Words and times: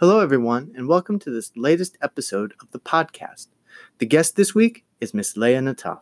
Hello, 0.00 0.18
everyone, 0.18 0.72
and 0.76 0.88
welcome 0.88 1.20
to 1.20 1.30
this 1.30 1.52
latest 1.54 1.96
episode 2.02 2.52
of 2.60 2.68
the 2.72 2.80
podcast. 2.80 3.46
The 3.98 4.06
guest 4.06 4.34
this 4.34 4.52
week 4.52 4.84
is 5.00 5.14
Miss 5.14 5.36
Leah 5.36 5.60
Nataf. 5.60 6.00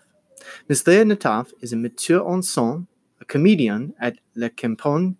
Miss 0.66 0.86
Leah 0.86 1.04
Nataf 1.04 1.52
is 1.60 1.74
a 1.74 1.76
metteur 1.76 2.26
en 2.26 2.40
scène, 2.40 2.86
a 3.20 3.26
comedian 3.26 3.92
at 4.00 4.16
Le 4.34 4.48
Campon 4.48 5.16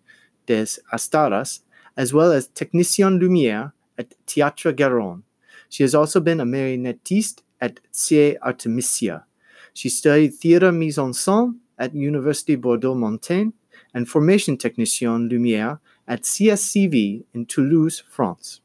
des 0.47 0.79
Astaras, 0.91 1.61
as 1.99 2.15
well 2.15 2.33
as 2.33 2.49
technicien 2.49 3.21
lumière 3.21 3.73
at 3.99 4.15
Théâtre 4.27 4.75
Garonne. 4.75 5.23
She 5.69 5.83
has 5.83 5.95
also 5.95 6.19
been 6.19 6.41
a 6.41 6.47
marionettiste 6.47 7.43
at 7.61 7.79
CIE 7.91 8.39
Artemisia. 8.41 9.27
She 9.75 9.91
studied 9.91 10.33
theatre 10.33 10.73
mise 10.73 10.97
en 10.99 11.13
scène 11.13 11.57
at 11.79 11.93
Université 11.93 12.59
Bordeaux 12.59 12.95
Montaigne 12.95 13.53
and 13.93 14.07
formation 14.07 14.57
technicien 14.57 15.29
lumière 15.29 15.79
at 16.09 16.23
CSCV 16.23 17.27
in 17.35 17.45
Toulouse, 17.45 18.03
France. 18.09 18.62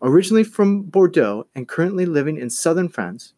Originally 0.00 0.44
from 0.44 0.82
Bordeaux 0.82 1.46
and 1.54 1.68
currently 1.68 2.06
living 2.06 2.36
in 2.36 2.50
southern 2.50 2.88
France, 2.88 3.34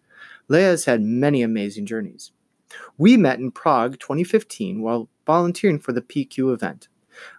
Leah 0.48 0.66
has 0.66 0.84
had 0.84 1.02
many 1.02 1.42
amazing 1.42 1.86
journeys. 1.86 2.32
We 2.98 3.16
met 3.16 3.38
in 3.38 3.50
Prague 3.50 3.98
2015 3.98 4.82
while 4.82 5.08
volunteering 5.26 5.78
for 5.78 5.92
the 5.92 6.02
PQ 6.02 6.52
event. 6.52 6.88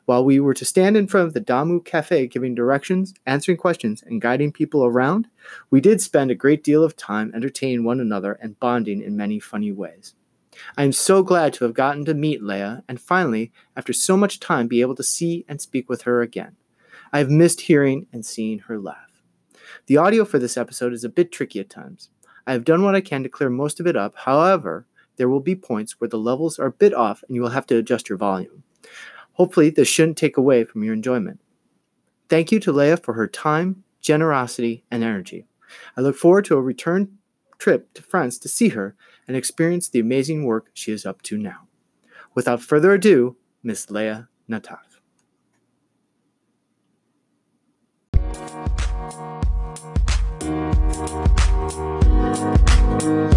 While 0.06 0.24
we 0.24 0.40
were 0.40 0.54
to 0.54 0.66
stand 0.66 0.96
in 0.96 1.08
front 1.08 1.28
of 1.28 1.34
the 1.34 1.42
Damu 1.42 1.84
Cafe 1.84 2.28
giving 2.28 2.56
directions, 2.56 3.14
answering 3.26 3.58
questions, 3.58 4.02
and 4.02 4.22
guiding 4.22 4.52
people 4.52 4.86
around, 4.86 5.28
we 5.70 5.82
did 5.82 6.02
spend 6.02 6.32
a 6.32 6.36
great 6.36 6.64
deal 6.64 6.84
of 6.84 6.96
time 6.96 7.32
entertaining 7.36 7.84
one 7.84 8.00
another 8.00 8.34
and 8.34 8.60
bonding 8.60 9.02
in 9.02 9.18
many 9.18 9.40
funny 9.40 9.72
ways. 9.72 10.16
I 10.78 10.84
am 10.84 10.94
so 10.94 11.24
glad 11.24 11.54
to 11.54 11.66
have 11.66 11.74
gotten 11.74 12.06
to 12.06 12.14
meet 12.14 12.42
Leah 12.42 12.84
and 12.88 13.02
finally, 13.02 13.52
after 13.76 13.92
so 13.92 14.16
much 14.16 14.40
time, 14.40 14.68
be 14.68 14.82
able 14.82 14.96
to 14.96 15.04
see 15.04 15.44
and 15.48 15.60
speak 15.60 15.90
with 15.90 16.04
her 16.04 16.22
again. 16.22 16.56
I 17.12 17.20
have 17.20 17.30
missed 17.30 17.62
hearing 17.62 18.08
and 18.12 18.26
seeing 18.26 18.60
her 18.60 18.80
laugh. 18.80 19.22
The 19.88 19.98
audio 19.98 20.26
for 20.26 20.40
this 20.40 20.58
episode 20.58 20.94
is 20.94 21.04
a 21.04 21.10
bit 21.10 21.32
tricky 21.32 21.60
at 21.60 21.70
times. 21.70 22.10
I 22.48 22.54
have 22.54 22.66
done 22.66 22.84
what 22.84 22.96
I 22.96 23.02
can 23.02 23.24
to 23.24 23.30
clear 23.30 23.50
most 23.50 23.80
of 23.80 23.88
it 23.88 23.96
up, 23.96 24.16
however, 24.16 24.86
there 25.18 25.30
will 25.30 25.40
be 25.40 25.56
points 25.56 26.00
where 26.00 26.10
the 26.10 26.18
levels 26.18 26.60
are 26.60 26.68
a 26.68 26.72
bit 26.72 26.94
off 26.94 27.24
and 27.28 27.36
you 27.36 27.42
will 27.42 27.50
have 27.50 27.66
to 27.68 27.78
adjust 27.78 28.10
your 28.10 28.18
volume. 28.18 28.64
Hopefully, 29.34 29.70
this 29.70 29.88
shouldn't 29.88 30.18
take 30.18 30.38
away 30.38 30.64
from 30.64 30.84
your 30.84 30.94
enjoyment. 30.94 31.40
Thank 32.30 32.52
you 32.52 32.60
to 32.62 32.72
Leah 32.72 32.98
for 32.98 33.14
her 33.14 33.28
time, 33.28 33.84
generosity, 34.02 34.84
and 34.90 35.04
energy. 35.04 35.48
I 35.98 36.02
look 36.02 36.16
forward 36.16 36.46
to 36.46 36.56
a 36.56 36.62
return 36.62 37.18
trip 37.58 37.94
to 37.94 38.04
France 38.04 38.38
to 38.40 38.48
see 38.48 38.70
her 38.70 38.96
and 39.28 39.36
experience 39.36 39.90
the 39.90 40.00
amazing 40.00 40.46
work 40.46 40.70
she 40.74 40.92
is 40.92 41.06
up 41.06 41.22
to 41.24 41.38
now. 41.38 41.68
Without 42.34 42.62
further 42.62 42.94
ado, 42.94 43.38
Miss 43.64 43.90
Leah 43.90 44.30
Nataf. 44.50 44.95
And 53.06 53.36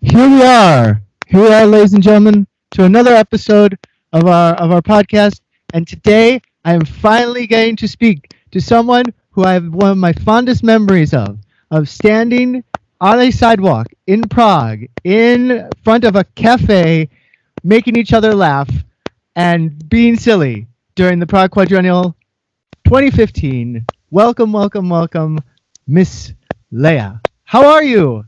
here 0.00 0.28
we 0.28 0.42
are. 0.42 1.02
Here 1.26 1.42
we 1.42 1.52
are, 1.52 1.66
ladies 1.66 1.94
and 1.94 2.02
gentlemen, 2.02 2.46
to 2.70 2.84
another 2.84 3.12
episode 3.12 3.76
of 4.12 4.26
our 4.26 4.54
of 4.54 4.70
our 4.70 4.82
podcast. 4.82 5.40
And 5.74 5.86
today 5.86 6.40
I 6.64 6.74
am 6.74 6.84
finally 6.84 7.48
getting 7.48 7.74
to 7.76 7.88
speak 7.88 8.32
to 8.52 8.60
someone 8.60 9.06
who 9.30 9.42
I 9.42 9.54
have 9.54 9.74
one 9.74 9.90
of 9.90 9.98
my 9.98 10.12
fondest 10.12 10.62
memories 10.62 11.12
of, 11.12 11.40
of 11.72 11.88
standing 11.88 12.62
on 13.00 13.18
a 13.18 13.32
sidewalk 13.32 13.88
in 14.06 14.22
Prague 14.28 14.84
in 15.02 15.68
front 15.82 16.04
of 16.04 16.14
a 16.14 16.22
cafe, 16.36 17.08
making 17.64 17.96
each 17.96 18.12
other 18.12 18.32
laugh 18.32 18.70
and 19.36 19.88
being 19.88 20.16
silly 20.16 20.66
during 20.94 21.18
the 21.18 21.26
Prague 21.26 21.50
Quadrennial 21.50 22.16
2015. 22.84 23.84
Welcome, 24.10 24.52
welcome, 24.52 24.88
welcome, 24.88 25.38
Miss 25.86 26.34
Leah. 26.70 27.20
How 27.44 27.66
are 27.66 27.82
you? 27.82 28.24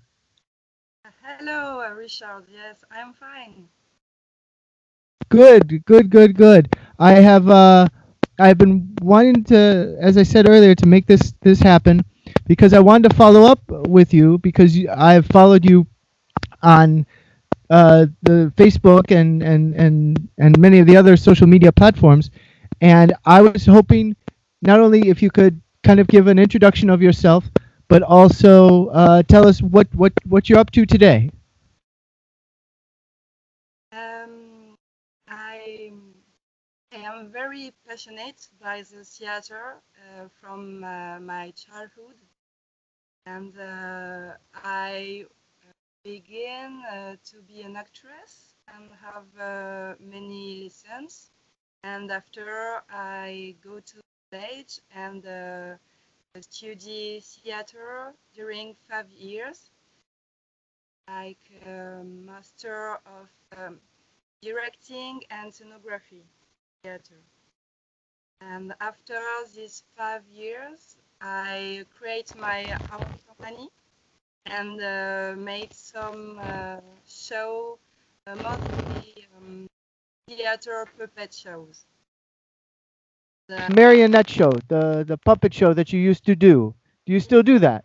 Hello, 1.22 1.92
Richard. 1.94 2.44
Yes, 2.52 2.84
I'm 2.90 3.12
fine. 3.12 3.68
Good, 5.28 5.84
good, 5.86 6.10
good, 6.10 6.34
good. 6.36 6.76
I 6.98 7.12
have 7.12 7.48
uh, 7.48 7.86
I've 8.38 8.58
been 8.58 8.94
wanting 9.00 9.44
to, 9.44 9.96
as 10.00 10.16
I 10.16 10.22
said 10.22 10.48
earlier, 10.48 10.74
to 10.74 10.86
make 10.86 11.06
this 11.06 11.32
this 11.40 11.60
happen 11.60 12.04
because 12.46 12.72
I 12.74 12.80
wanted 12.80 13.10
to 13.10 13.16
follow 13.16 13.44
up 13.44 13.60
with 13.88 14.12
you 14.12 14.38
because 14.38 14.76
you, 14.76 14.88
I've 14.90 15.26
followed 15.26 15.64
you 15.68 15.86
on 16.62 17.06
uh, 17.72 18.06
the 18.22 18.52
Facebook 18.56 19.10
and, 19.10 19.42
and 19.42 19.74
and 19.74 20.28
and 20.38 20.58
many 20.58 20.78
of 20.78 20.86
the 20.86 20.96
other 20.96 21.16
social 21.16 21.46
media 21.46 21.72
platforms, 21.72 22.30
and 22.80 23.14
I 23.24 23.40
was 23.42 23.66
hoping 23.66 24.14
not 24.62 24.80
only 24.80 25.08
if 25.08 25.22
you 25.22 25.30
could 25.30 25.60
kind 25.82 26.00
of 26.00 26.06
give 26.06 26.26
an 26.28 26.38
introduction 26.38 26.88
of 26.90 27.02
yourself, 27.02 27.44
but 27.88 28.02
also 28.02 28.86
uh, 28.88 29.22
tell 29.24 29.46
us 29.46 29.60
what, 29.60 29.92
what, 29.94 30.12
what 30.26 30.48
you're 30.48 30.58
up 30.58 30.70
to 30.70 30.86
today. 30.86 31.30
Um, 33.92 34.76
I, 35.28 35.92
am 36.92 37.30
very 37.30 37.72
passionate 37.86 38.48
by 38.60 38.82
the 38.82 39.04
theater 39.04 39.82
uh, 39.98 40.28
from 40.40 40.84
uh, 40.84 41.20
my 41.20 41.50
childhood, 41.50 42.16
and 43.26 43.52
uh, 43.58 44.36
I 44.54 45.26
began 46.04 46.82
uh, 46.90 47.16
to 47.24 47.42
be 47.42 47.62
an 47.62 47.76
actress 47.76 48.54
and 48.74 48.90
have 49.00 49.26
uh, 49.40 49.94
many 50.00 50.64
lessons. 50.64 51.30
And 51.84 52.10
after 52.10 52.82
I 52.90 53.54
go 53.62 53.80
to 53.80 54.00
stage 54.28 54.80
and 54.94 55.24
study 56.40 57.20
theater 57.20 58.14
during 58.34 58.74
five 58.88 59.10
years, 59.10 59.70
like 61.08 61.50
a 61.66 62.02
master 62.04 62.98
of 63.06 63.28
um, 63.58 63.78
directing 64.42 65.22
and 65.30 65.52
scenography 65.52 66.22
theater. 66.82 67.20
And 68.40 68.74
after 68.80 69.20
these 69.54 69.84
five 69.96 70.22
years, 70.32 70.96
I 71.20 71.84
create 71.96 72.34
my 72.36 72.64
own 72.92 73.06
company 73.26 73.70
and 74.46 74.80
uh, 74.82 75.34
made 75.36 75.72
some 75.72 76.38
uh, 76.40 76.80
show, 77.06 77.78
uh, 78.26 78.34
mostly 78.36 79.26
um, 79.36 79.68
theater 80.28 80.86
puppet 80.98 81.32
shows 81.32 81.84
the 83.48 83.74
marionette 83.74 84.30
show, 84.30 84.52
the 84.68 85.04
the 85.06 85.18
puppet 85.18 85.52
show 85.52 85.72
that 85.74 85.92
you 85.92 86.00
used 86.00 86.24
to 86.24 86.34
do. 86.34 86.74
Do 87.06 87.12
you 87.12 87.20
still 87.20 87.42
do 87.42 87.58
that? 87.58 87.84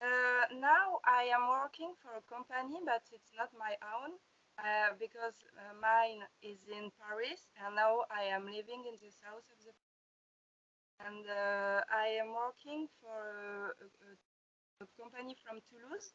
Uh, 0.00 0.44
now 0.60 1.00
I 1.04 1.22
am 1.34 1.48
working 1.48 1.92
for 2.02 2.12
a 2.16 2.24
company, 2.28 2.78
but 2.84 3.02
it's 3.12 3.32
not 3.36 3.50
my 3.58 3.74
own 3.80 4.10
uh, 4.58 4.94
because 4.98 5.36
uh, 5.56 5.74
mine 5.80 6.22
is 6.42 6.60
in 6.68 6.90
Paris, 7.00 7.48
and 7.64 7.74
now 7.74 8.04
I 8.10 8.24
am 8.24 8.44
living 8.46 8.84
in 8.86 8.96
the 9.00 9.10
south 9.10 9.44
of 9.52 9.58
the. 9.64 9.72
And 11.00 11.24
uh, 11.24 11.80
I 11.88 12.20
am 12.20 12.36
working 12.36 12.86
for 13.00 13.72
a, 13.80 13.88
a, 14.04 14.10
a 14.80 14.86
company 15.00 15.36
from 15.44 15.60
Toulouse, 15.68 16.14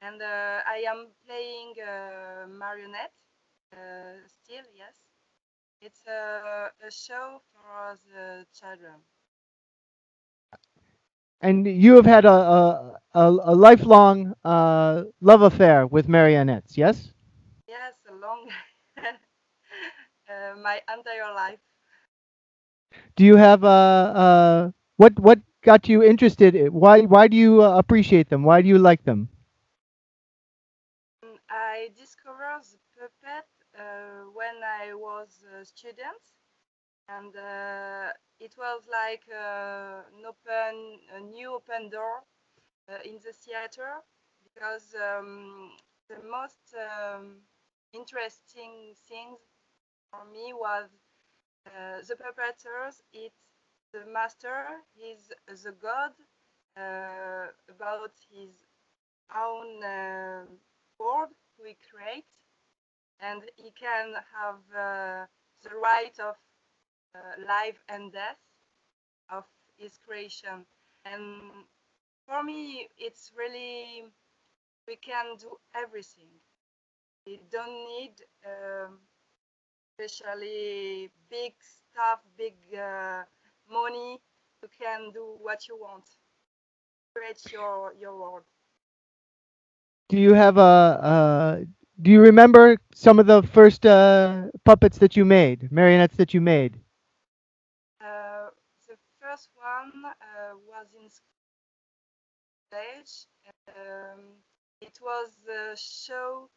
and 0.00 0.20
uh, 0.22 0.60
I 0.66 0.84
am 0.88 1.12
playing 1.26 1.74
uh, 1.80 2.46
marionette 2.48 3.14
still, 4.26 4.64
yes 4.74 5.02
it's 5.80 6.06
a, 6.06 6.70
a 6.82 6.90
show 6.90 7.40
for 7.52 7.98
the 8.12 8.46
children. 8.52 9.02
And 11.40 11.66
you 11.66 11.94
have 11.96 12.06
had 12.06 12.24
a 12.24 12.30
a, 12.32 13.00
a, 13.14 13.30
a 13.52 13.54
lifelong 13.54 14.34
uh, 14.44 15.04
love 15.20 15.42
affair 15.42 15.86
with 15.86 16.08
marionettes, 16.08 16.76
yes? 16.76 17.12
Yes, 17.68 17.94
a 18.08 18.14
long, 18.14 18.48
uh, 18.96 20.54
my 20.62 20.80
entire 20.92 21.32
life. 21.34 21.60
Do 23.16 23.24
you 23.24 23.36
have 23.36 23.64
a, 23.64 23.68
a 23.68 24.74
what 24.96 25.18
what 25.18 25.40
got 25.66 25.88
you 25.88 26.02
interested? 26.02 26.54
Why 26.72 27.02
why 27.02 27.28
do 27.28 27.36
you 27.36 27.62
uh, 27.62 27.76
appreciate 27.78 28.28
them? 28.30 28.44
Why 28.44 28.62
do 28.62 28.68
you 28.68 28.78
like 28.78 29.04
them? 29.04 29.28
I 31.50 31.90
discovered 31.96 32.62
the 32.64 32.78
puppet 32.98 33.46
uh, 33.78 34.30
when 34.32 34.62
I 34.64 34.94
was 34.94 35.44
a 35.60 35.64
student, 35.64 36.22
and 37.08 37.36
uh, 37.36 38.12
it 38.40 38.54
was 38.58 38.82
like 38.90 39.24
uh, 39.30 40.02
an 40.16 40.24
open, 40.26 41.00
a 41.14 41.20
new 41.20 41.54
open 41.54 41.90
door 41.90 42.24
in 43.04 43.18
the 43.24 43.32
theater 43.32 44.02
because 44.44 44.94
um, 44.94 45.72
the 46.08 46.20
most 46.30 46.74
um, 46.76 47.42
interesting 47.92 48.94
thing 49.08 49.36
for 50.10 50.24
me 50.24 50.52
was 50.52 50.90
uh, 51.66 52.00
the 52.06 52.14
puppeteers. 52.14 53.02
It's 53.12 53.55
the 53.96 54.06
master. 54.12 54.66
He's 54.94 55.32
the 55.64 55.72
god 55.72 56.12
uh, 56.76 57.48
about 57.68 58.12
his 58.30 58.64
own 59.34 59.82
uh, 59.84 60.44
world 60.98 61.30
we 61.62 61.76
create, 61.90 62.26
and 63.20 63.42
he 63.56 63.70
can 63.72 64.14
have 64.34 64.60
uh, 64.76 65.26
the 65.62 65.74
right 65.76 66.18
of 66.20 66.36
uh, 67.14 67.18
life 67.46 67.82
and 67.88 68.12
death 68.12 68.38
of 69.30 69.44
his 69.76 69.98
creation. 69.98 70.66
And 71.04 71.66
for 72.26 72.42
me, 72.42 72.88
it's 72.98 73.32
really 73.36 74.04
we 74.88 74.96
can 74.96 75.36
do 75.38 75.58
everything. 75.74 76.30
We 77.26 77.40
don't 77.50 77.86
need 77.88 78.14
um, 78.46 79.00
especially 79.98 81.10
big 81.30 81.54
stuff, 81.60 82.20
big 82.36 82.56
uh, 82.74 83.24
money. 83.70 84.20
You 84.62 84.68
can 84.68 85.10
do 85.12 85.36
what 85.40 85.68
you 85.68 85.76
want. 85.76 86.04
Create 87.14 87.52
your 87.52 87.94
your 87.98 88.16
world. 88.18 88.44
Do 90.08 90.18
you 90.18 90.34
have 90.34 90.56
a? 90.58 90.60
Uh, 90.60 91.64
do 92.00 92.10
you 92.10 92.20
remember 92.20 92.76
some 92.94 93.18
of 93.18 93.26
the 93.26 93.42
first 93.42 93.86
uh, 93.86 94.48
puppets 94.64 94.98
that 94.98 95.16
you 95.16 95.24
made, 95.24 95.70
marionettes 95.72 96.16
that 96.16 96.34
you 96.34 96.40
made? 96.40 96.80
Uh, 98.00 98.50
the 98.86 98.96
first 99.20 99.50
one 99.54 100.04
uh, 100.04 100.56
was 100.66 100.86
in 100.94 101.08
stage. 102.68 103.26
Um, 103.68 104.42
it 104.80 104.98
was 105.02 105.46
a 105.48 105.76
show 105.76 106.50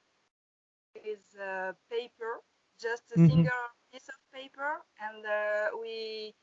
with 0.95 1.23
uh, 1.39 1.73
paper, 1.89 2.41
just 2.79 3.11
a 3.11 3.17
Mhm. 3.17 3.49
single 3.49 3.65
piece 3.91 4.09
of 4.09 4.15
paper, 4.33 4.83
and 4.99 5.25
uh, 5.25 5.69
we 5.79 6.33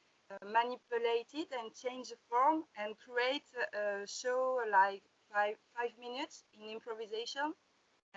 manipulate 0.44 1.30
it 1.34 1.48
and 1.52 1.74
change 1.74 2.08
the 2.10 2.16
form 2.28 2.64
and 2.76 2.96
create 2.98 3.46
a 3.74 4.06
show 4.06 4.60
like 4.70 5.02
five 5.32 5.56
five 5.74 5.92
minutes 5.98 6.44
in 6.54 6.68
improvisation. 6.70 7.52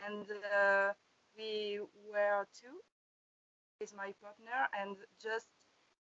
And 0.06 0.26
uh, 0.54 0.94
we 1.38 1.80
were 2.12 2.48
two 2.54 2.82
with 3.80 3.94
my 3.96 4.14
partner, 4.22 4.68
and 4.80 4.98
just 5.22 5.48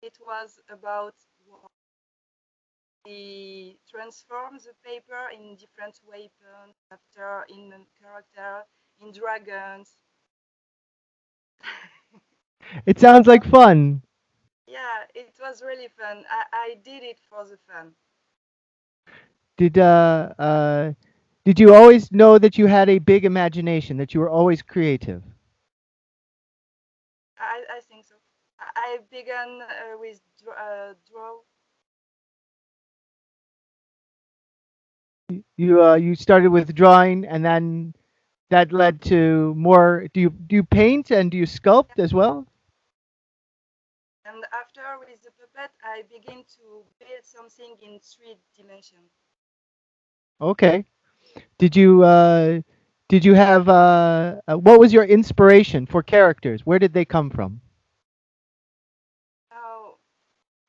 it 0.01 0.17
was 0.25 0.59
about 0.69 1.15
we 3.05 3.77
transform 3.89 4.57
the 4.57 4.73
paper 4.83 5.29
in 5.33 5.55
different 5.55 5.99
weapons 6.07 6.75
after 6.91 7.45
in 7.49 7.85
character 7.99 8.63
in 8.99 9.11
dragons 9.11 9.97
It 12.85 12.99
sounds 12.99 13.27
like 13.27 13.43
fun. 13.45 14.01
Yeah 14.69 15.05
it 15.15 15.35
was 15.41 15.63
really 15.63 15.89
fun 15.89 16.25
I, 16.29 16.43
I 16.53 16.75
did 16.83 17.03
it 17.03 17.19
for 17.29 17.45
the 17.45 17.57
fun 17.57 17.95
Did 19.57 19.77
uh, 19.77 20.33
uh, 20.39 20.93
did 21.45 21.59
you 21.59 21.73
always 21.73 22.11
know 22.11 22.37
that 22.39 22.57
you 22.57 22.67
had 22.67 22.89
a 22.89 22.99
big 22.99 23.25
imagination, 23.25 23.97
that 23.97 24.13
you 24.13 24.19
were 24.21 24.29
always 24.29 24.61
creative? 24.63 25.23
i, 27.37 27.63
I 27.77 27.81
think 27.81 28.05
so 28.05 28.15
i, 28.59 28.99
began 29.11 29.61
uh, 29.61 29.97
with 29.99 30.21
uh, 30.49 30.93
draw 31.09 31.39
You 35.57 35.83
uh, 35.83 35.95
you 35.95 36.15
started 36.15 36.49
with 36.49 36.73
drawing, 36.75 37.25
and 37.25 37.45
then 37.45 37.93
that 38.49 38.71
led 38.71 39.01
to 39.03 39.53
more. 39.55 40.07
Do 40.13 40.21
you 40.21 40.29
do 40.29 40.55
you 40.55 40.63
paint 40.63 41.11
and 41.11 41.31
do 41.31 41.37
you 41.37 41.45
sculpt 41.45 41.99
as 41.99 42.13
well? 42.13 42.47
With 44.97 45.21
the 45.21 45.29
puppet 45.29 45.69
i 45.83 46.01
begin 46.01 46.43
to 46.43 46.83
build 46.97 47.23
something 47.23 47.75
in 47.81 47.99
three 47.99 48.35
dimensions 48.55 49.11
Okay. 50.41 50.85
Did 51.57 51.75
you 51.75 52.03
uh, 52.03 52.61
did 53.07 53.23
you 53.25 53.33
have 53.35 53.67
uh, 53.69 54.35
uh, 54.47 54.55
what 54.57 54.79
was 54.79 54.93
your 54.93 55.03
inspiration 55.03 55.85
for 55.85 56.01
characters? 56.01 56.65
Where 56.65 56.79
did 56.79 56.93
they 56.93 57.05
come 57.05 57.29
from? 57.29 57.61
Now, 59.51 59.97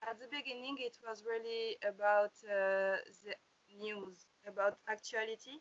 at 0.02 0.18
the 0.18 0.26
beginning, 0.28 0.76
it 0.78 0.98
was 1.06 1.24
really 1.24 1.76
about 1.82 2.32
uh, 2.44 2.96
the 3.24 3.34
news, 3.78 4.26
about 4.46 4.78
actuality. 4.88 5.58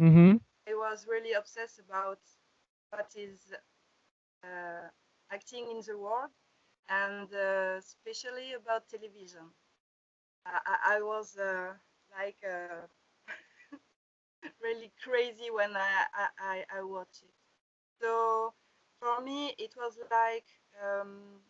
Mm-hmm. 0.00 0.36
I 0.68 0.74
was 0.74 1.06
really 1.06 1.32
obsessed 1.32 1.78
about 1.78 2.20
what 2.90 3.12
is 3.16 3.52
uh, 4.44 4.88
acting 5.30 5.70
in 5.70 5.80
the 5.86 5.96
world, 5.98 6.30
and 6.88 7.28
uh, 7.32 7.78
especially 7.78 8.52
about 8.54 8.88
television. 8.88 9.50
I, 10.46 10.96
I, 10.96 11.02
was 11.02 11.36
uh, 11.36 11.74
like 12.18 12.38
uh, 12.44 12.86
really 14.62 14.90
crazy 15.04 15.50
when 15.50 15.76
I, 15.76 16.06
I, 16.38 16.64
I, 16.78 16.82
watched 16.82 17.22
it. 17.22 17.34
So 18.00 18.54
for 19.00 19.22
me, 19.22 19.54
it 19.58 19.74
was 19.76 19.98
like 20.10 20.46
um, 20.82 21.40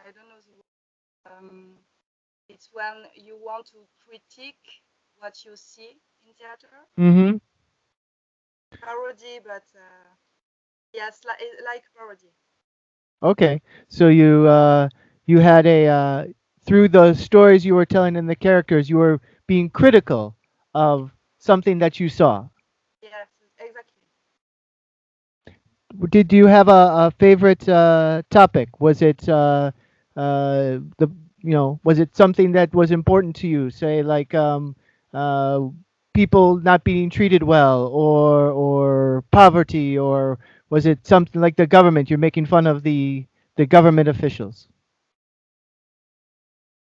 I 0.00 0.10
don't 0.12 0.28
know 0.28 0.40
the 0.44 0.52
word. 0.52 1.38
Um, 1.38 1.78
it's 2.48 2.68
when 2.72 3.06
you 3.16 3.38
want 3.40 3.66
to 3.68 3.78
critique 4.06 4.82
what 5.16 5.44
you 5.44 5.52
see 5.56 5.96
in 6.26 6.34
theater. 6.34 6.74
Mm-hmm. 6.98 7.36
Parody, 8.82 9.40
but 9.42 9.64
uh, 9.74 10.14
yes, 10.94 11.20
like, 11.26 11.40
like 11.64 11.84
parody. 11.96 12.32
Okay. 13.22 13.62
So 13.88 14.08
you 14.08 14.46
uh, 14.46 14.88
you 15.26 15.40
had 15.40 15.66
a 15.66 15.86
uh, 15.86 16.24
through 16.66 16.88
the 16.88 17.14
stories 17.14 17.64
you 17.64 17.74
were 17.74 17.86
telling 17.86 18.16
and 18.16 18.28
the 18.28 18.36
characters, 18.36 18.88
you 18.88 18.96
were 18.98 19.20
being 19.46 19.70
critical 19.70 20.36
of 20.74 21.12
something 21.38 21.78
that 21.78 22.00
you 22.00 22.08
saw. 22.08 22.48
Yes, 23.02 23.28
exactly. 23.58 24.02
Did 26.10 26.32
you 26.32 26.46
have 26.46 26.68
a, 26.68 27.06
a 27.06 27.12
favorite 27.18 27.68
uh, 27.68 28.22
topic? 28.30 28.80
Was 28.80 29.00
it 29.02 29.28
uh, 29.28 29.70
uh, 30.16 30.78
the 30.98 31.08
you 31.38 31.50
know 31.50 31.78
was 31.84 31.98
it 31.98 32.16
something 32.16 32.52
that 32.52 32.74
was 32.74 32.90
important 32.90 33.36
to 33.36 33.48
you? 33.48 33.70
Say 33.70 34.02
like 34.02 34.34
um, 34.34 34.74
uh, 35.12 35.60
people 36.12 36.56
not 36.58 36.82
being 36.84 37.10
treated 37.10 37.42
well, 37.42 37.86
or 37.88 38.50
or 38.50 39.24
poverty, 39.30 39.96
or 39.98 40.38
was 40.74 40.92
it 40.92 41.06
something 41.06 41.42
like 41.42 41.56
the 41.56 41.66
government? 41.66 42.10
You're 42.10 42.26
making 42.28 42.46
fun 42.46 42.66
of 42.66 42.82
the 42.84 43.26
the 43.56 43.66
government 43.66 44.08
officials. 44.08 44.68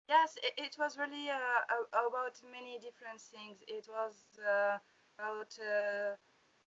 Yes, 0.09 0.37
it, 0.43 0.53
it 0.57 0.75
was 0.79 0.97
really 0.97 1.29
uh, 1.29 1.61
about 1.93 2.41
many 2.51 2.79
different 2.79 3.21
things. 3.21 3.63
It 3.67 3.87
was 3.89 4.25
uh, 4.39 4.79
about 5.19 5.57
uh, 5.59 6.15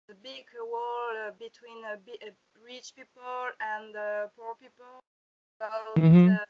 the 0.08 0.14
big 0.22 0.46
wall 0.60 1.12
uh, 1.28 1.32
between 1.38 1.84
uh, 1.84 1.96
uh, 2.26 2.30
rich 2.64 2.94
people 2.96 3.50
and 3.60 3.96
uh, 3.96 4.28
poor 4.36 4.54
people. 4.56 5.02
About 5.60 5.96
Mhm. 5.96 6.40
uh, 6.40 6.44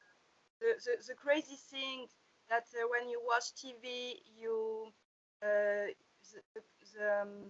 the, 0.60 0.74
the, 0.84 1.04
the 1.08 1.14
crazy 1.14 1.56
thing 1.56 2.08
that 2.48 2.66
when 2.90 3.08
you 3.08 3.20
watch 3.24 3.54
TV, 3.54 4.20
you 4.38 4.92
the, 5.40 6.62
the 6.94 7.22
um, 7.22 7.44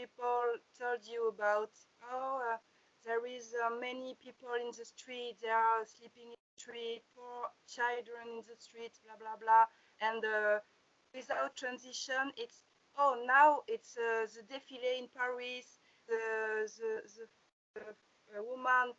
people 0.00 0.56
told 0.78 1.02
you 1.12 1.28
about 1.28 1.72
oh 2.12 2.40
uh, 2.52 2.58
there 3.04 3.24
is 3.26 3.54
uh, 3.66 3.70
many 3.80 4.16
people 4.22 4.54
in 4.60 4.70
the 4.78 4.84
street 4.84 5.36
they 5.42 5.48
are 5.52 5.84
sleeping 5.84 6.32
in 6.32 6.38
the 6.40 6.60
street 6.60 7.02
poor 7.16 7.48
children 7.68 8.26
in 8.38 8.42
the 8.48 8.56
street 8.56 8.94
blah 9.04 9.16
blah 9.20 9.36
blah 9.40 9.66
and 10.00 10.24
uh, 10.24 10.58
without 11.14 11.56
transition 11.56 12.32
it's 12.36 12.62
oh 12.98 13.22
now 13.26 13.60
it's 13.68 13.96
uh, 13.98 14.26
the 14.34 14.42
défilé 14.48 14.98
in 14.98 15.08
paris 15.16 15.78
the 16.08 16.22
the, 16.78 16.92
the, 17.16 17.24
the 17.74 18.38
uh, 18.38 18.42
woman 18.42 18.94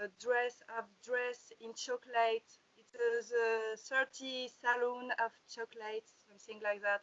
uh, 0.00 0.06
dress 0.20 0.62
have 0.68 0.88
dress 1.04 1.52
in 1.60 1.72
chocolate 1.74 2.50
it 2.76 2.90
is 3.18 3.32
a 3.32 3.76
30 3.76 4.48
saloon 4.48 5.10
of 5.24 5.32
chocolate 5.48 6.08
something 6.28 6.60
like 6.62 6.82
that 6.82 7.02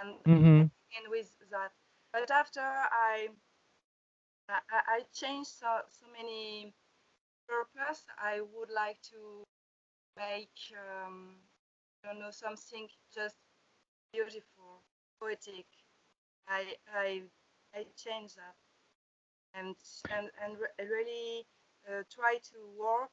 and 0.00 0.16
Mm-hmm. 0.26 0.66
and 0.96 1.08
with 1.10 1.30
that. 1.50 1.72
But 2.12 2.30
after 2.30 2.60
I 2.60 3.30
I, 4.48 4.60
I 4.70 5.00
changed 5.14 5.50
so, 5.50 5.80
so 5.88 6.06
many 6.12 6.74
purpose, 7.48 8.06
I 8.18 8.40
would 8.42 8.70
like 8.70 9.00
to 9.12 9.44
make 10.16 10.56
um, 10.74 11.36
I 12.04 12.08
don't 12.08 12.20
know 12.20 12.30
something 12.32 12.88
just 13.14 13.36
beautiful, 14.12 14.82
poetic. 15.20 15.66
I 16.48 16.76
I 16.94 17.22
I 17.74 17.86
changed 17.96 18.36
that 18.36 18.56
and 19.54 19.76
and 20.10 20.30
and 20.42 20.58
re- 20.58 20.86
really 20.88 21.46
uh, 21.88 22.02
try 22.10 22.38
to 22.50 22.58
work 22.78 23.12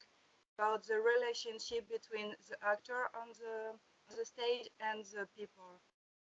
about 0.58 0.84
the 0.86 0.96
relationship 1.00 1.88
between 1.88 2.34
the 2.48 2.56
actor 2.64 3.10
on 3.20 3.28
the 3.40 3.76
on 4.10 4.16
the 4.18 4.24
stage 4.24 4.68
and 4.80 5.04
the 5.06 5.26
people 5.36 5.80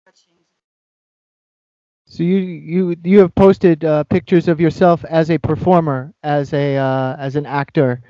watching. 0.06 0.44
So 2.06 2.22
you 2.22 2.36
you 2.38 2.96
you 3.04 3.18
have 3.20 3.34
posted 3.34 3.84
uh, 3.84 4.04
pictures 4.04 4.48
of 4.48 4.60
yourself 4.60 5.04
as 5.04 5.30
a 5.30 5.38
performer, 5.38 6.14
as 6.22 6.52
a 6.52 6.76
uh, 6.76 7.16
as 7.18 7.36
an 7.36 7.46
actor. 7.46 8.02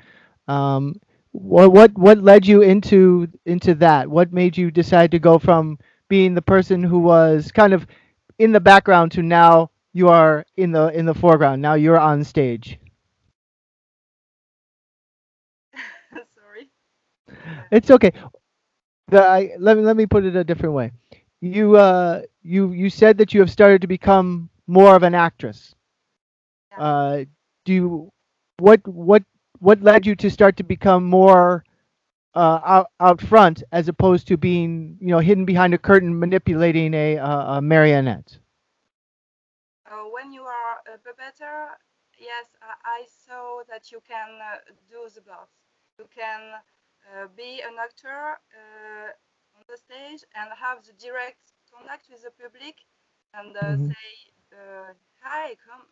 Um, 0.47 0.95
what 1.31 1.71
what 1.73 1.97
what 1.97 2.19
led 2.19 2.45
you 2.47 2.61
into 2.61 3.27
into 3.45 3.75
that? 3.75 4.09
What 4.09 4.33
made 4.33 4.57
you 4.57 4.71
decide 4.71 5.11
to 5.11 5.19
go 5.19 5.39
from 5.39 5.79
being 6.09 6.33
the 6.35 6.41
person 6.41 6.83
who 6.83 6.99
was 6.99 7.51
kind 7.51 7.73
of 7.73 7.87
in 8.39 8.51
the 8.51 8.59
background 8.61 9.11
to 9.13 9.23
now 9.23 9.71
you 9.93 10.09
are 10.09 10.45
in 10.57 10.71
the 10.71 10.87
in 10.89 11.05
the 11.05 11.15
foreground. 11.15 11.61
Now 11.61 11.75
you're 11.75 11.99
on 11.99 12.23
stage. 12.23 12.79
Sorry. 16.35 16.69
It's 17.71 17.89
okay. 17.91 18.11
The, 19.09 19.23
I, 19.23 19.51
let 19.59 19.77
me 19.77 19.83
let 19.83 19.97
me 19.97 20.05
put 20.05 20.25
it 20.25 20.35
a 20.35 20.43
different 20.43 20.75
way. 20.75 20.91
You 21.45 21.77
uh 21.77 22.23
you 22.41 22.71
you 22.71 22.89
said 22.89 23.17
that 23.19 23.33
you 23.33 23.39
have 23.41 23.51
started 23.51 23.81
to 23.81 23.87
become 23.87 24.49
more 24.67 24.95
of 24.95 25.03
an 25.03 25.13
actress. 25.15 25.75
Yeah. 26.71 26.77
Uh, 26.77 27.25
do 27.65 27.73
you 27.73 28.11
what 28.57 28.85
what 28.87 29.23
what 29.59 29.81
led 29.81 30.05
you 30.05 30.15
to 30.15 30.29
start 30.29 30.57
to 30.57 30.63
become 30.63 31.03
more 31.05 31.63
uh, 32.35 32.59
out 32.65 32.87
out 32.99 33.21
front 33.21 33.63
as 33.71 33.87
opposed 33.87 34.27
to 34.27 34.37
being 34.37 34.97
you 35.01 35.07
know 35.07 35.19
hidden 35.19 35.45
behind 35.45 35.73
a 35.73 35.77
curtain 35.77 36.17
manipulating 36.19 36.93
a, 36.93 37.17
uh, 37.17 37.57
a 37.57 37.61
marionette? 37.61 38.39
Uh, 39.85 40.05
when 40.11 40.31
you 40.33 40.43
are 40.43 40.81
a 40.87 40.97
puppeteer, 40.97 41.75
yes, 42.17 42.55
I, 42.61 42.73
I 43.01 43.05
saw 43.07 43.63
that 43.69 43.91
you 43.91 44.01
can 44.01 44.39
uh, 44.41 44.57
do 44.89 45.07
the 45.13 45.21
both. 45.21 45.49
You 45.97 46.07
can 46.13 46.61
uh, 47.11 47.27
be 47.35 47.61
an 47.61 47.75
actor 47.79 48.39
uh, 48.53 49.11
the 49.67 49.77
stage 49.77 50.23
and 50.35 50.51
have 50.59 50.83
the 50.85 50.93
direct 50.93 51.53
contact 51.71 52.07
with 52.09 52.23
the 52.23 52.31
public 52.31 52.77
and 53.33 53.55
uh, 53.55 53.77
Mhm. 53.77 53.89
say, 53.89 54.07
uh, 54.53 54.93
"Hi, 55.23 55.55
come, 55.55 55.87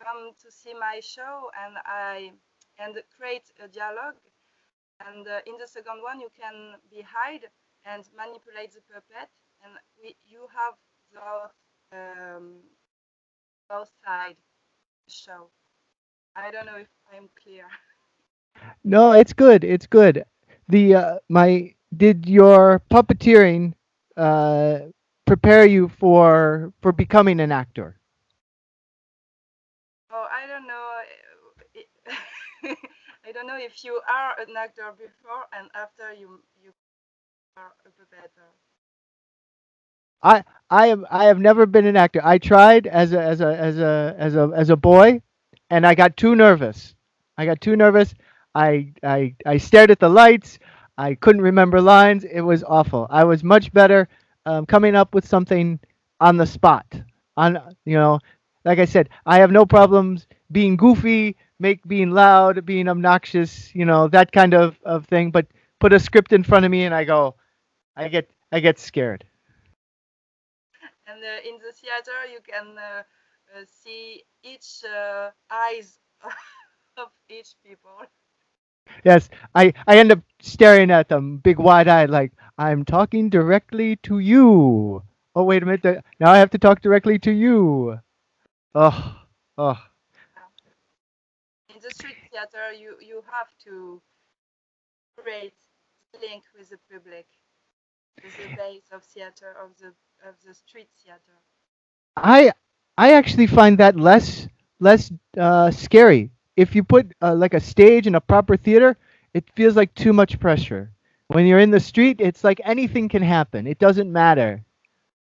come 0.00 0.32
to 0.40 0.50
see 0.50 0.74
my 0.74 1.00
show," 1.00 1.50
and 1.58 1.76
I 1.84 2.32
and 2.78 2.96
create 3.16 3.50
a 3.62 3.68
dialogue. 3.68 4.20
And 5.00 5.26
uh, 5.28 5.40
in 5.46 5.56
the 5.58 5.66
second 5.66 6.02
one, 6.02 6.20
you 6.20 6.30
can 6.30 6.76
be 6.90 7.02
hide 7.02 7.50
and 7.84 8.04
manipulate 8.16 8.72
the 8.72 8.82
puppet, 8.82 9.30
and 9.62 9.74
we, 10.02 10.16
you 10.24 10.48
have 10.54 10.74
the 11.12 11.50
um, 11.96 12.62
both 13.68 13.90
side 14.04 14.36
show. 15.08 15.50
I 16.36 16.50
don't 16.50 16.66
know 16.66 16.76
if 16.76 16.88
I'm 17.12 17.28
clear. 17.42 17.66
No, 18.84 19.12
it's 19.12 19.34
good. 19.34 19.64
It's 19.64 19.86
good. 19.86 20.24
The 20.68 20.94
uh, 20.94 21.18
my 21.28 21.75
did 21.94 22.26
your 22.26 22.80
puppeteering 22.90 23.74
uh, 24.16 24.78
prepare 25.26 25.66
you 25.66 25.88
for 25.88 26.72
for 26.80 26.92
becoming 26.92 27.40
an 27.40 27.52
actor? 27.52 27.98
Oh, 30.10 30.26
I 30.30 30.46
don't 30.46 30.66
know. 30.66 31.02
uh, 32.66 32.74
I 33.24 33.32
don't 33.32 33.46
know 33.46 33.58
if 33.58 33.84
you 33.84 34.00
are 34.08 34.38
an 34.40 34.56
actor 34.56 34.92
before 34.96 35.46
and 35.52 35.68
after 35.74 36.12
you 36.12 36.42
you 36.62 36.72
are 37.56 37.72
a 37.84 37.90
puppeteer. 37.90 38.50
I 40.22 40.44
I 40.70 40.88
am 40.88 41.06
I 41.10 41.24
have 41.26 41.38
never 41.38 41.66
been 41.66 41.86
an 41.86 41.96
actor. 41.96 42.20
I 42.24 42.38
tried 42.38 42.86
as 42.86 43.12
a 43.12 43.20
as 43.22 43.40
a 43.40 43.56
as 43.58 43.78
a 43.78 44.14
as 44.18 44.34
a 44.36 44.50
as 44.54 44.70
a 44.70 44.76
boy, 44.76 45.20
and 45.70 45.86
I 45.86 45.94
got 45.94 46.16
too 46.16 46.34
nervous. 46.34 46.94
I 47.36 47.46
got 47.46 47.60
too 47.60 47.76
nervous. 47.76 48.14
I 48.54 48.92
I 49.02 49.34
I 49.46 49.58
stared 49.58 49.90
at 49.90 50.00
the 50.00 50.08
lights. 50.08 50.58
I 50.96 51.14
couldn't 51.14 51.42
remember 51.42 51.80
lines. 51.80 52.24
It 52.24 52.40
was 52.40 52.62
awful. 52.64 53.06
I 53.10 53.24
was 53.24 53.42
much 53.44 53.72
better 53.72 54.08
um, 54.46 54.66
coming 54.66 54.94
up 54.94 55.14
with 55.14 55.26
something 55.26 55.78
on 56.20 56.36
the 56.36 56.46
spot. 56.46 56.86
On 57.36 57.58
you 57.84 57.94
know, 57.96 58.18
like 58.64 58.78
I 58.78 58.84
said, 58.84 59.08
I 59.26 59.38
have 59.38 59.50
no 59.50 59.64
problems 59.66 60.26
being 60.50 60.76
goofy, 60.76 61.36
make 61.58 61.86
being 61.86 62.10
loud, 62.10 62.64
being 62.66 62.88
obnoxious. 62.88 63.74
You 63.74 63.84
know 63.84 64.08
that 64.08 64.32
kind 64.32 64.54
of 64.54 64.78
of 64.84 65.06
thing. 65.06 65.30
But 65.30 65.46
put 65.80 65.92
a 65.92 65.98
script 66.00 66.32
in 66.32 66.42
front 66.44 66.64
of 66.64 66.70
me, 66.70 66.84
and 66.84 66.94
I 66.94 67.04
go, 67.04 67.36
I 67.96 68.08
get 68.08 68.30
I 68.52 68.60
get 68.60 68.78
scared. 68.78 69.24
And 71.06 71.22
uh, 71.22 71.48
in 71.48 71.58
the 71.58 71.72
theater, 71.72 72.26
you 72.30 72.40
can 72.40 72.78
uh, 72.78 73.02
uh, 73.54 73.64
see 73.66 74.24
each 74.42 74.84
uh, 74.84 75.30
eyes 75.50 76.00
of 76.96 77.10
each 77.28 77.54
people. 77.64 78.00
Yes, 79.04 79.28
I, 79.54 79.72
I 79.86 79.98
end 79.98 80.12
up 80.12 80.20
staring 80.40 80.90
at 80.90 81.08
them, 81.08 81.38
big 81.38 81.58
wide 81.58 81.88
eyed, 81.88 82.10
like 82.10 82.32
I'm 82.58 82.84
talking 82.84 83.28
directly 83.30 83.96
to 84.04 84.18
you. 84.18 85.02
Oh 85.34 85.44
wait 85.44 85.62
a 85.62 85.66
minute, 85.66 86.04
now 86.20 86.30
I 86.32 86.38
have 86.38 86.50
to 86.50 86.58
talk 86.58 86.80
directly 86.80 87.18
to 87.20 87.30
you. 87.30 87.98
Oh, 88.74 89.20
oh, 89.58 89.78
In 91.68 91.78
the 91.80 91.90
street 91.90 92.16
theater, 92.30 92.72
you 92.72 92.98
you 93.00 93.22
have 93.30 93.56
to 93.66 94.02
create 95.16 95.54
link 96.20 96.44
with 96.56 96.70
the 96.70 96.78
public, 96.90 97.26
with 98.22 98.36
the 98.36 98.48
base 98.56 98.88
of 98.92 99.02
theater 99.04 99.52
of 99.52 99.76
the 99.78 99.94
of 100.26 100.40
the 100.44 100.54
street 100.54 100.88
theater. 101.02 101.40
I 102.16 102.52
I 102.98 103.12
actually 103.14 103.46
find 103.46 103.78
that 103.78 103.96
less 103.96 104.48
less 104.80 105.10
uh, 105.38 105.70
scary. 105.70 106.30
If 106.56 106.74
you 106.74 106.84
put 106.84 107.12
uh, 107.22 107.34
like 107.34 107.54
a 107.54 107.60
stage 107.60 108.06
in 108.06 108.14
a 108.14 108.20
proper 108.20 108.56
theater, 108.56 108.96
it 109.34 109.48
feels 109.54 109.76
like 109.76 109.94
too 109.94 110.12
much 110.12 110.38
pressure. 110.40 110.90
When 111.28 111.46
you're 111.46 111.58
in 111.60 111.70
the 111.70 111.80
street, 111.80 112.20
it's 112.20 112.44
like 112.44 112.60
anything 112.64 113.08
can 113.08 113.22
happen. 113.22 113.66
It 113.66 113.78
doesn't 113.78 114.10
matter. 114.12 114.64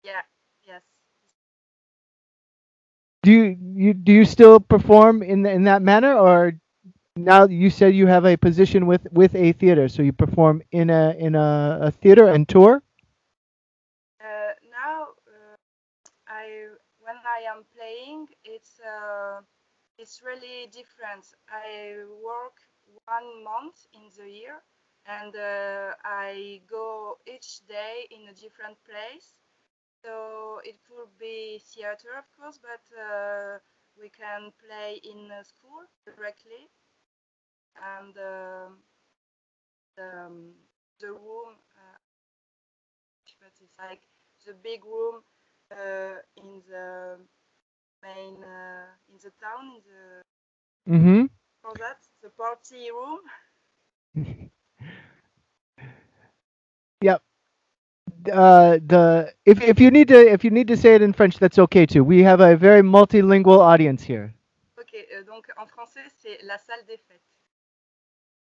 Yeah. 0.02 0.22
Yes. 0.66 0.82
Do 3.22 3.30
you, 3.32 3.56
you 3.74 3.94
do 3.94 4.12
you 4.12 4.24
still 4.24 4.60
perform 4.60 5.22
in 5.22 5.42
the, 5.42 5.50
in 5.50 5.64
that 5.64 5.82
manner, 5.82 6.14
or 6.14 6.54
now 7.16 7.46
you 7.46 7.70
said 7.70 7.94
you 7.94 8.06
have 8.06 8.24
a 8.26 8.36
position 8.36 8.86
with 8.86 9.06
with 9.12 9.34
a 9.34 9.52
theater, 9.52 9.88
so 9.88 10.02
you 10.02 10.12
perform 10.12 10.62
in 10.72 10.90
a 10.90 11.14
in 11.18 11.34
a, 11.34 11.78
a 11.82 11.90
theater 11.90 12.26
and 12.28 12.48
tour? 12.48 12.82
Uh, 14.20 14.52
now, 14.70 15.08
uh, 15.26 15.56
I 16.26 16.68
when 16.98 17.16
I 17.24 17.44
am 17.50 17.64
playing, 17.74 18.28
it's 18.44 18.80
uh, 18.80 19.40
it's 20.00 20.22
really 20.22 20.66
different. 20.72 21.26
I 21.48 22.04
work 22.22 22.56
one 23.06 23.44
month 23.44 23.86
in 23.94 24.08
the 24.16 24.30
year, 24.30 24.62
and 25.06 25.34
uh, 25.36 25.94
I 26.04 26.62
go 26.68 27.18
each 27.26 27.66
day 27.68 28.06
in 28.10 28.28
a 28.28 28.34
different 28.34 28.78
place. 28.84 29.34
So 30.04 30.60
it 30.64 30.78
could 30.88 31.16
be 31.18 31.60
theater, 31.60 32.10
of 32.18 32.26
course, 32.36 32.58
but 32.60 32.84
uh, 32.98 33.58
we 34.00 34.10
can 34.10 34.52
play 34.66 35.00
in 35.04 35.30
school 35.44 35.84
directly, 36.04 36.68
and 37.76 38.14
the 38.14 38.70
um, 39.98 40.54
the 41.00 41.12
room. 41.12 41.56
Uh, 41.76 41.98
but 43.40 43.52
it's 43.62 43.78
like 43.78 44.02
the 44.46 44.54
big 44.54 44.84
room 44.84 45.22
uh, 45.72 46.18
in 46.36 46.62
the 46.68 47.18
main 48.02 48.42
uh, 48.44 48.86
in 49.08 49.16
the 49.22 49.30
town 49.40 49.64
in 49.76 49.80
the 49.84 50.22
Mm-hmm. 50.88 51.24
for 51.62 51.74
that 51.76 51.98
the 52.22 52.30
party 52.30 52.90
room 52.90 53.20
Yep. 57.02 57.22
Uh, 58.32 58.78
the 58.86 59.32
if 59.46 59.62
if 59.62 59.80
you 59.80 59.90
need 59.90 60.08
to 60.08 60.18
if 60.32 60.44
you 60.44 60.50
need 60.50 60.68
to 60.68 60.76
say 60.76 60.94
it 60.94 61.02
in 61.02 61.12
French, 61.12 61.38
that's 61.38 61.58
okay 61.58 61.86
too. 61.86 62.04
We 62.04 62.22
have 62.22 62.40
a 62.40 62.56
very 62.56 62.82
multilingual 62.82 63.58
audience 63.60 64.02
here. 64.02 64.34
ok 64.78 64.94
euh, 65.12 65.24
donc 65.24 65.50
en 65.56 65.66
français 65.66 66.06
c'est 66.08 66.38
la 66.42 66.58
salle 66.58 66.84
des 66.86 66.98
fêtes 66.98 67.22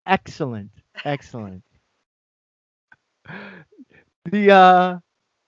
Excellent, 0.07 0.71
excellent. 1.05 1.63
The 4.25 4.51
uh, 4.51 4.99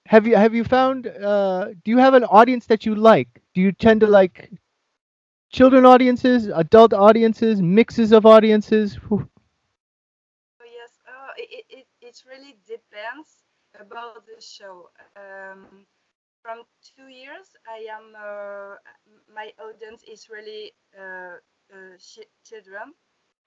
have 0.08 0.26
you 0.26 0.36
have 0.36 0.54
you 0.54 0.64
found 0.64 1.06
uh, 1.06 1.66
do 1.84 1.90
you 1.92 1.98
have 1.98 2.14
an 2.14 2.24
audience 2.24 2.66
that 2.66 2.86
you 2.86 2.94
like? 2.94 3.42
Do 3.54 3.60
you 3.62 3.72
tend 3.72 4.00
to 4.02 4.06
like 4.06 4.50
children 5.50 5.84
audiences, 5.84 6.46
adult 6.48 6.92
audiences, 6.94 7.62
mixes 7.62 8.12
of 8.12 8.26
audiences? 8.26 8.94
Whew. 9.08 9.28
oh 10.60 10.66
yes 10.66 10.98
oh, 11.08 11.30
it, 11.36 11.64
it, 11.70 11.86
it 12.00 12.22
really 12.28 12.56
depends 12.66 13.44
about 13.78 14.26
the 14.26 14.40
show 14.40 14.90
um, 15.16 15.86
from 16.42 16.64
two 16.82 17.08
years 17.08 17.56
I 17.66 17.86
am 17.90 18.14
uh, 18.16 18.76
my 19.34 19.52
audience 19.60 20.02
is 20.04 20.28
really 20.30 20.72
uh, 20.98 21.38
uh, 21.72 21.96
children 22.44 22.94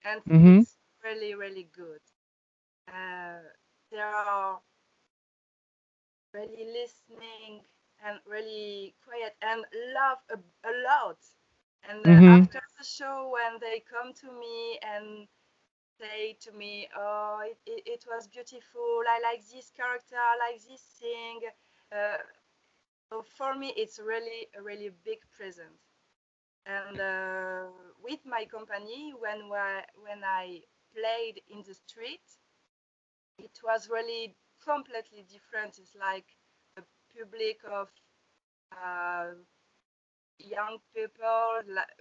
and 0.04 0.22
Mhm. 0.26 0.64
it's 0.64 0.78
really 1.04 1.36
really 1.36 1.70
good 1.76 2.02
uh, 2.88 3.40
they 3.92 4.00
are 4.00 4.60
really 6.34 6.66
listening 6.66 7.62
and 8.04 8.20
really 8.26 8.96
quiet 9.04 9.36
and 9.42 9.66
laugh 9.94 10.24
a, 10.30 10.38
a 10.68 10.74
lot. 10.86 11.18
And 11.88 12.06
uh, 12.06 12.20
Mhm. 12.20 12.48
after 12.48 12.60
the 12.78 12.84
show, 12.86 13.30
when 13.34 13.60
they 13.60 13.82
come 13.82 14.14
to 14.22 14.32
me 14.32 14.80
and 14.82 15.28
say 16.00 16.38
to 16.42 16.52
me, 16.52 16.88
"Oh, 16.96 17.40
it, 17.46 17.58
it, 17.66 17.84
it 17.86 18.06
was 18.08 18.28
beautiful. 18.28 19.02
I 19.08 19.20
like 19.22 19.44
this 19.48 19.72
character. 19.72 20.16
I 20.18 20.38
like 20.52 20.62
this 20.62 20.82
thing." 21.00 21.42
Uh, 21.92 22.18
so 23.10 23.22
for 23.22 23.56
me, 23.56 23.74
it's 23.78 24.00
really 24.00 24.48
a 24.58 24.62
really 24.62 24.90
big 25.04 25.20
present. 25.36 25.80
And 26.66 27.00
uh, 27.00 27.68
with 28.02 28.20
my 28.26 28.46
company, 28.46 29.14
when 29.18 29.50
when 29.50 30.24
I 30.24 30.62
played 30.94 31.42
in 31.50 31.64
the 31.66 31.74
street, 31.74 32.26
it 33.38 33.60
was 33.64 33.90
really 33.90 34.36
completely 34.64 35.24
different. 35.24 35.80
It's 35.80 35.96
like 35.96 36.28
a 36.78 36.84
public 37.18 37.60
of 37.70 37.90
young 40.40 40.80
people, 40.96 41.62
li- 41.68 41.98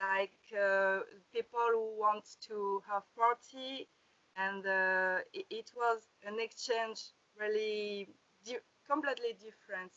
like 0.00 0.38
uh, 0.58 1.00
people 1.32 1.68
who 1.72 1.98
want 1.98 2.24
to 2.48 2.82
have 2.88 3.02
party, 3.16 3.88
and 4.36 4.66
uh, 4.66 5.18
it, 5.32 5.46
it 5.50 5.70
was 5.76 6.08
an 6.26 6.40
exchange 6.40 7.00
really 7.40 8.08
di- 8.44 8.64
completely 8.88 9.34
different. 9.40 9.92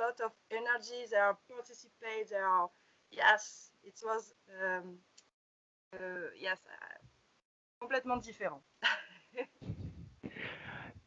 A 0.00 0.04
lot 0.04 0.20
of 0.20 0.32
energy. 0.50 1.06
They 1.10 1.18
are 1.18 1.38
participate. 1.48 2.30
They 2.30 2.36
are 2.36 2.70
yes. 3.10 3.72
It 3.84 4.00
was 4.04 4.34
um, 4.62 4.98
uh, 5.94 6.30
yes, 6.40 6.60
uh, 6.66 6.98
complètement 7.80 8.18
différent. 8.18 8.62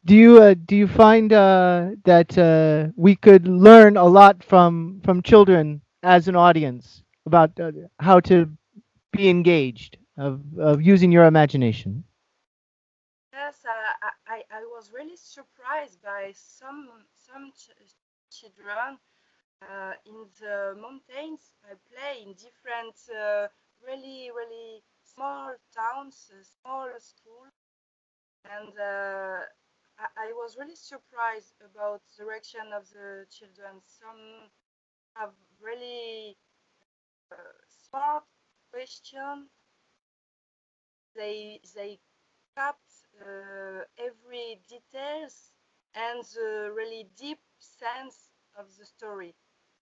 Do 0.06 0.16
you 0.16 0.42
uh, 0.42 0.54
do 0.54 0.76
you 0.76 0.88
find 0.88 1.32
uh, 1.34 1.92
that 2.06 2.38
uh, 2.38 2.92
we 2.96 3.16
could 3.16 3.48
learn 3.48 3.98
a 3.98 4.06
lot 4.06 4.44
from 4.44 5.02
from 5.04 5.22
children 5.22 5.82
as 6.04 6.28
an 6.28 6.36
audience 6.36 7.04
about 7.26 7.60
uh, 7.60 7.72
how 8.00 8.20
to 8.22 8.50
be 9.12 9.30
engaged 9.30 9.98
of 10.18 10.42
of 10.60 10.82
using 10.82 11.12
your 11.12 11.26
imagination? 11.26 12.04
Yes, 13.34 13.66
I, 13.66 13.94
I, 14.02 14.12
I 14.36 14.44
I 14.60 14.62
was 14.66 14.92
really 14.92 15.16
surprised 15.18 16.02
by 16.02 16.32
some 16.34 17.06
some 17.14 17.52
ch- 17.54 17.72
children 18.30 19.00
uh, 19.62 19.94
in 20.06 20.28
the 20.40 20.76
mountains. 20.80 21.54
I 21.64 21.76
play 21.92 22.22
in 22.24 22.34
different, 22.34 22.96
uh, 23.10 23.48
really, 23.82 24.32
really 24.32 24.84
small 25.02 25.56
towns, 25.74 26.32
uh, 26.34 26.44
small 26.44 26.90
schools, 27.00 27.54
and 28.46 28.74
uh, 28.80 29.42
I, 30.00 30.34
was 30.34 30.58
really 30.58 30.76
surprised 30.76 31.56
about 31.64 32.02
the 32.18 32.26
reaction 32.26 32.74
of 32.74 32.90
the 32.92 33.26
children. 33.30 33.82
Some 33.86 34.50
have 35.16 35.34
really 35.62 36.38
uh, 37.32 37.36
smart 37.68 38.24
question. 38.72 39.50
They 41.16 41.62
they 41.76 42.00
capped 42.56 43.08
uh, 43.22 43.86
every 43.98 44.62
details 44.68 45.54
and 45.94 46.24
the 46.24 46.72
really 46.76 47.10
deep 47.16 47.40
sense 47.60 48.30
of 48.56 48.76
the 48.78 48.86
story. 48.86 49.36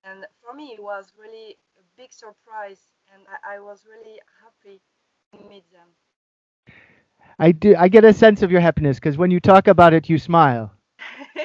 And 0.03 0.27
for 0.41 0.53
me, 0.53 0.73
it 0.73 0.83
was 0.83 1.13
really 1.17 1.57
a 1.77 1.83
big 1.97 2.13
surprise, 2.13 2.93
and 3.13 3.27
I, 3.27 3.55
I 3.55 3.59
was 3.59 3.85
really 3.85 4.21
happy 4.41 4.81
to 5.33 5.39
meet 5.49 5.71
them. 5.71 5.95
I 7.39 7.51
do. 7.51 7.75
I 7.77 7.87
get 7.87 8.05
a 8.05 8.13
sense 8.13 8.41
of 8.43 8.51
your 8.51 8.61
happiness 8.61 8.97
because 8.97 9.17
when 9.17 9.31
you 9.31 9.39
talk 9.39 9.67
about 9.67 9.93
it, 9.93 10.09
you 10.09 10.17
smile. 10.17 10.71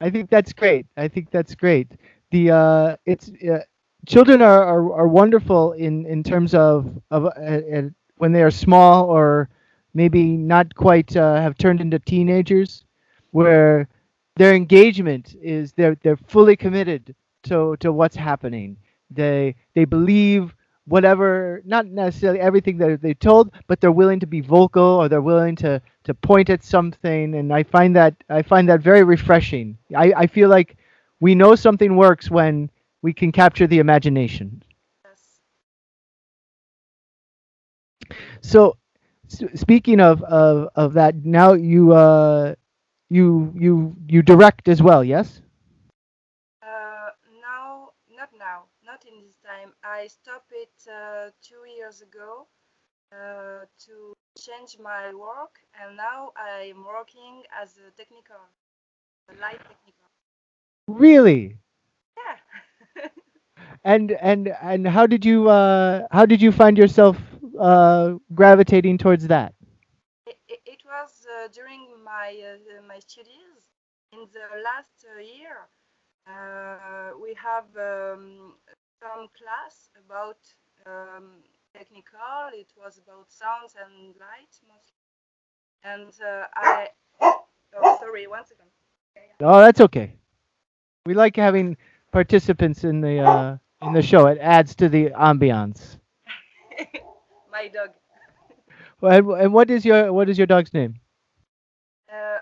I 0.00 0.10
think 0.10 0.30
that's 0.30 0.52
great. 0.52 0.86
I 0.96 1.08
think 1.08 1.30
that's 1.30 1.54
great. 1.54 1.92
The 2.30 2.50
uh, 2.50 2.96
it's 3.06 3.30
uh, 3.48 3.60
children 4.06 4.42
are, 4.42 4.62
are, 4.64 4.92
are 4.94 5.08
wonderful 5.08 5.72
in, 5.72 6.04
in 6.06 6.22
terms 6.22 6.54
of 6.54 7.00
of 7.10 7.26
uh, 7.26 7.28
uh, 7.28 7.82
when 8.16 8.32
they 8.32 8.42
are 8.42 8.50
small 8.50 9.06
or 9.06 9.48
maybe 9.94 10.36
not 10.36 10.74
quite 10.74 11.16
uh, 11.16 11.36
have 11.40 11.56
turned 11.56 11.80
into 11.80 11.98
teenagers, 11.98 12.84
where 13.30 13.88
their 14.36 14.54
engagement 14.54 15.34
is 15.40 15.72
they're 15.72 15.96
they're 16.02 16.16
fully 16.16 16.56
committed 16.56 17.14
to 17.44 17.76
to 17.80 17.92
what's 17.92 18.16
happening. 18.16 18.76
They 19.10 19.54
they 19.74 19.84
believe 19.84 20.54
whatever 20.86 21.62
not 21.64 21.86
necessarily 21.86 22.40
everything 22.40 22.76
that 22.78 23.00
they're 23.00 23.14
told 23.14 23.52
but 23.66 23.80
they're 23.80 23.92
willing 23.92 24.20
to 24.20 24.26
be 24.26 24.40
vocal 24.40 24.82
or 24.84 25.08
they're 25.08 25.22
willing 25.22 25.56
to 25.56 25.80
to 26.04 26.14
point 26.14 26.50
at 26.50 26.62
something. 26.62 27.34
And 27.34 27.52
i 27.52 27.62
find 27.62 27.96
that 27.96 28.14
i 28.28 28.42
find 28.42 28.68
that 28.68 28.80
very 28.80 29.02
refreshing. 29.04 29.78
I 29.96 30.12
i 30.16 30.26
feel 30.26 30.48
like 30.48 30.76
we 31.20 31.34
know 31.34 31.54
something 31.54 31.96
works 31.96 32.30
when 32.30 32.70
we 33.02 33.12
can 33.12 33.32
capture 33.32 33.66
the 33.66 33.78
imagination. 33.78 34.62
Yes. 35.04 35.40
so 38.40 38.76
speaking 39.54 40.00
of 40.00 40.22
of 40.24 40.68
of 40.74 40.94
that 40.94 41.14
now 41.24 41.52
you 41.52 41.92
uh 41.92 42.54
you 43.10 43.52
you 43.56 43.96
you 44.08 44.22
direct 44.22 44.68
as 44.68 44.82
well 44.82 45.04
yes 45.04 45.40
Uh, 46.62 47.10
now, 47.40 47.90
not 48.08 48.30
now, 48.36 48.64
not 48.82 49.04
in 49.04 49.20
this 49.20 49.36
time. 49.44 49.74
I 49.94 50.08
stopped 50.08 50.52
it 50.64 50.76
uh, 50.90 51.30
two 51.48 51.64
years 51.78 52.02
ago 52.02 52.48
uh, 53.12 53.66
to 53.86 54.14
change 54.38 54.78
my 54.78 55.14
work, 55.14 55.60
and 55.80 55.96
now 55.96 56.32
I'm 56.36 56.84
working 56.84 57.44
as 57.62 57.78
a 57.78 57.90
technical, 57.92 58.42
a 59.30 59.34
light 59.40 59.62
technical. 59.68 60.08
really 60.88 61.58
Yeah. 62.16 63.08
and 63.84 64.12
and 64.12 64.48
and 64.62 64.86
how 64.88 65.06
did 65.06 65.24
you 65.24 65.48
uh 65.48 66.06
how 66.10 66.26
did 66.26 66.42
you 66.42 66.52
find 66.52 66.78
yourself 66.78 67.18
uh 67.58 68.14
gravitating 68.34 68.98
towards 68.98 69.28
that 69.28 69.54
It, 70.26 70.38
it, 70.48 70.60
it 70.66 70.82
was 70.84 71.26
uh, 71.26 71.48
during 71.48 72.02
my 72.04 72.28
uh, 72.50 72.82
my 72.86 72.98
studies 73.00 73.70
in 74.12 74.26
the 74.32 74.46
last 74.62 75.04
uh, 75.06 75.20
year. 75.20 75.68
Uh, 76.26 77.12
we 77.20 77.34
have 77.34 77.66
um, 77.76 78.54
some 79.04 79.28
class 79.36 79.90
about 80.04 80.40
um, 80.86 81.44
technical. 81.76 82.48
It 82.54 82.72
was 82.76 82.98
about 82.98 83.30
sounds 83.30 83.74
and 83.82 84.14
light 84.16 84.54
mostly. 84.68 85.04
And 85.84 86.12
uh, 86.24 86.46
I 86.56 86.88
oh 87.22 87.98
sorry 88.00 88.26
one 88.26 88.44
second. 88.44 88.70
Oh, 89.40 89.60
that's 89.60 89.80
okay. 89.80 90.14
We 91.06 91.14
like 91.14 91.36
having 91.36 91.76
participants 92.12 92.84
in 92.84 93.00
the 93.00 93.20
uh, 93.20 93.58
in 93.82 93.92
the 93.92 94.02
show. 94.02 94.26
It 94.26 94.38
adds 94.40 94.74
to 94.76 94.88
the 94.88 95.10
ambiance. 95.10 95.98
my 97.50 97.68
dog. 97.68 97.90
And, 99.02 99.26
and 99.28 99.52
what 99.52 99.70
is 99.70 99.84
your 99.84 100.12
what 100.12 100.28
is 100.28 100.38
your 100.38 100.46
dog's 100.46 100.72
name? 100.74 101.00
Uh, 102.08 102.38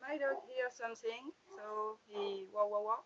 my 0.00 0.16
dog 0.18 0.36
hears 0.46 0.74
something, 0.74 1.32
so 1.56 1.98
he 2.06 2.46
wah 2.52 2.66
wah 2.66 2.80
wah. 2.82 3.00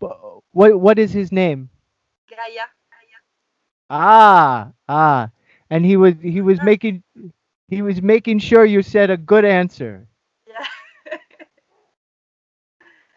Wh- 0.00 0.40
What 0.54 0.78
what 0.80 0.98
is 0.98 1.12
his 1.14 1.32
name? 1.32 1.70
Gaia. 2.36 2.66
Ah 3.90 4.72
ah, 4.88 5.30
and 5.70 5.84
he 5.84 5.96
was 5.96 6.14
he 6.20 6.40
was 6.40 6.58
making 6.64 7.02
he 7.68 7.82
was 7.82 8.02
making 8.02 8.38
sure 8.38 8.64
you 8.64 8.82
said 8.82 9.10
a 9.10 9.16
good 9.16 9.44
answer. 9.44 10.08
Yeah. 10.46 10.66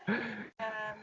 um, 0.60 0.98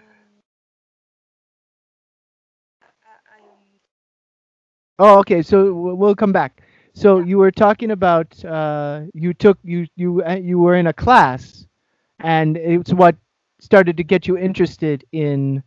Oh, 4.98 5.18
okay. 5.20 5.42
So 5.42 5.72
we'll 5.74 6.14
come 6.14 6.32
back. 6.32 6.62
So 6.94 7.20
you 7.20 7.38
were 7.38 7.50
talking 7.50 7.90
about 7.90 8.42
uh, 8.44 9.02
you 9.14 9.32
took 9.34 9.58
you 9.64 9.86
you 9.96 10.22
uh, 10.24 10.34
you 10.34 10.58
were 10.58 10.76
in 10.76 10.86
a 10.86 10.92
class, 10.92 11.66
and 12.20 12.56
it's 12.56 12.92
what 12.92 13.16
started 13.60 13.96
to 13.98 14.04
get 14.04 14.26
you 14.28 14.38
interested 14.38 15.04
in 15.12 15.62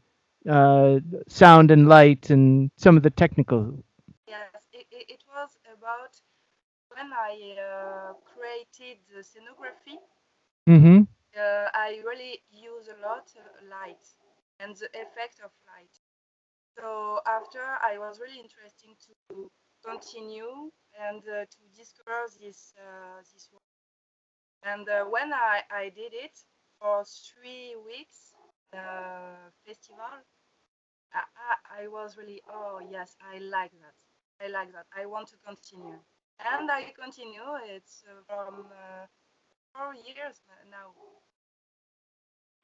uh, 0.50 1.00
sound 1.28 1.72
and 1.72 1.88
light 1.88 2.30
and 2.30 2.72
some 2.78 2.98
of 2.98 3.04
the 3.04 3.10
technical. 3.10 3.84
yes, 4.28 4.68
it, 4.74 4.86
it, 4.92 5.24
was 5.28 5.50
about 5.68 6.16
when 6.90 7.12
I 7.12 7.56
uh, 7.60 8.14
created 8.24 9.00
the 9.14 9.22
scenography. 9.22 9.98
Mm-hmm. 10.68 11.04
Uh, 11.36 11.68
I 11.74 12.02
really 12.06 12.42
use 12.50 12.88
a 12.88 13.02
lot 13.06 13.28
of 13.36 13.46
light 13.70 14.06
and 14.60 14.76
the 14.76 14.88
effect 14.96 15.42
of 15.44 15.52
light. 15.68 15.92
So 16.78 17.20
after, 17.28 17.62
I 17.62 17.98
was 17.98 18.20
really 18.20 18.40
interested 18.40 18.96
to 19.08 19.50
continue 19.84 20.72
and 21.00 21.22
uh, 21.28 21.46
to 21.46 21.62
discover 21.76 22.28
this 22.40 22.74
uh, 22.78 23.20
this 23.34 23.50
work. 23.52 23.62
And 24.64 24.88
uh, 24.90 25.06
when 25.06 25.32
I, 25.32 25.62
I 25.70 25.90
did 25.90 26.14
it 26.14 26.36
for 26.80 27.04
three 27.06 27.76
weeks 27.86 28.34
uh, 28.74 29.52
festival, 29.66 30.26
I, 31.16 31.84
I, 31.84 31.88
was 31.88 32.18
really 32.18 32.42
oh 32.50 32.80
yes 32.92 33.16
I 33.22 33.40
like 33.40 33.72
that 33.82 33.96
I 34.44 34.48
like 34.50 34.72
that 34.74 34.86
I 34.96 35.06
want 35.06 35.28
to 35.30 35.38
continue 35.46 36.00
and 36.40 36.72
I 36.72 36.92
continue 37.00 37.42
it's 37.68 38.04
uh, 38.10 38.22
from 38.28 38.66
uh, 38.72 39.06
four 39.74 39.94
years 39.96 40.42
now 40.72 40.94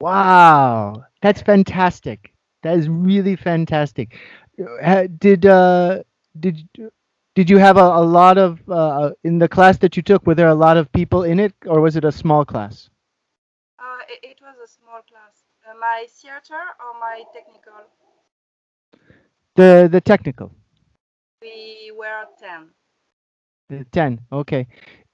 Wow, 0.00 1.04
that's 1.22 1.42
fantastic. 1.42 2.32
That 2.62 2.78
is 2.78 2.88
really 2.88 3.36
fantastic. 3.36 4.16
Did 5.18 5.46
uh 5.46 6.02
did 6.38 6.68
did 7.34 7.50
you 7.50 7.58
have 7.58 7.76
a, 7.76 7.80
a 8.02 8.04
lot 8.04 8.38
of 8.38 8.60
uh, 8.68 9.10
in 9.24 9.38
the 9.38 9.48
class 9.48 9.78
that 9.78 9.96
you 9.96 10.02
took? 10.02 10.26
Were 10.26 10.34
there 10.34 10.48
a 10.48 10.54
lot 10.54 10.76
of 10.76 10.92
people 10.92 11.22
in 11.24 11.38
it, 11.40 11.54
or 11.66 11.80
was 11.80 11.96
it 11.96 12.04
a 12.04 12.12
small 12.12 12.44
class? 12.44 12.90
uh, 13.78 14.02
it, 14.08 14.20
it 14.22 14.38
was 14.42 14.56
a 14.62 14.68
small 14.68 15.00
class 15.02 15.44
uh, 15.66 15.74
my 15.78 16.06
theater 16.08 16.60
or 16.80 16.98
my 17.00 17.22
technical 17.32 17.86
The 19.56 19.88
the 19.90 20.00
technical. 20.00 20.52
we 21.40 21.90
were 21.94 22.26
10 22.38 22.74
The 23.68 23.84
10. 23.84 24.20
Okay. 24.32 24.66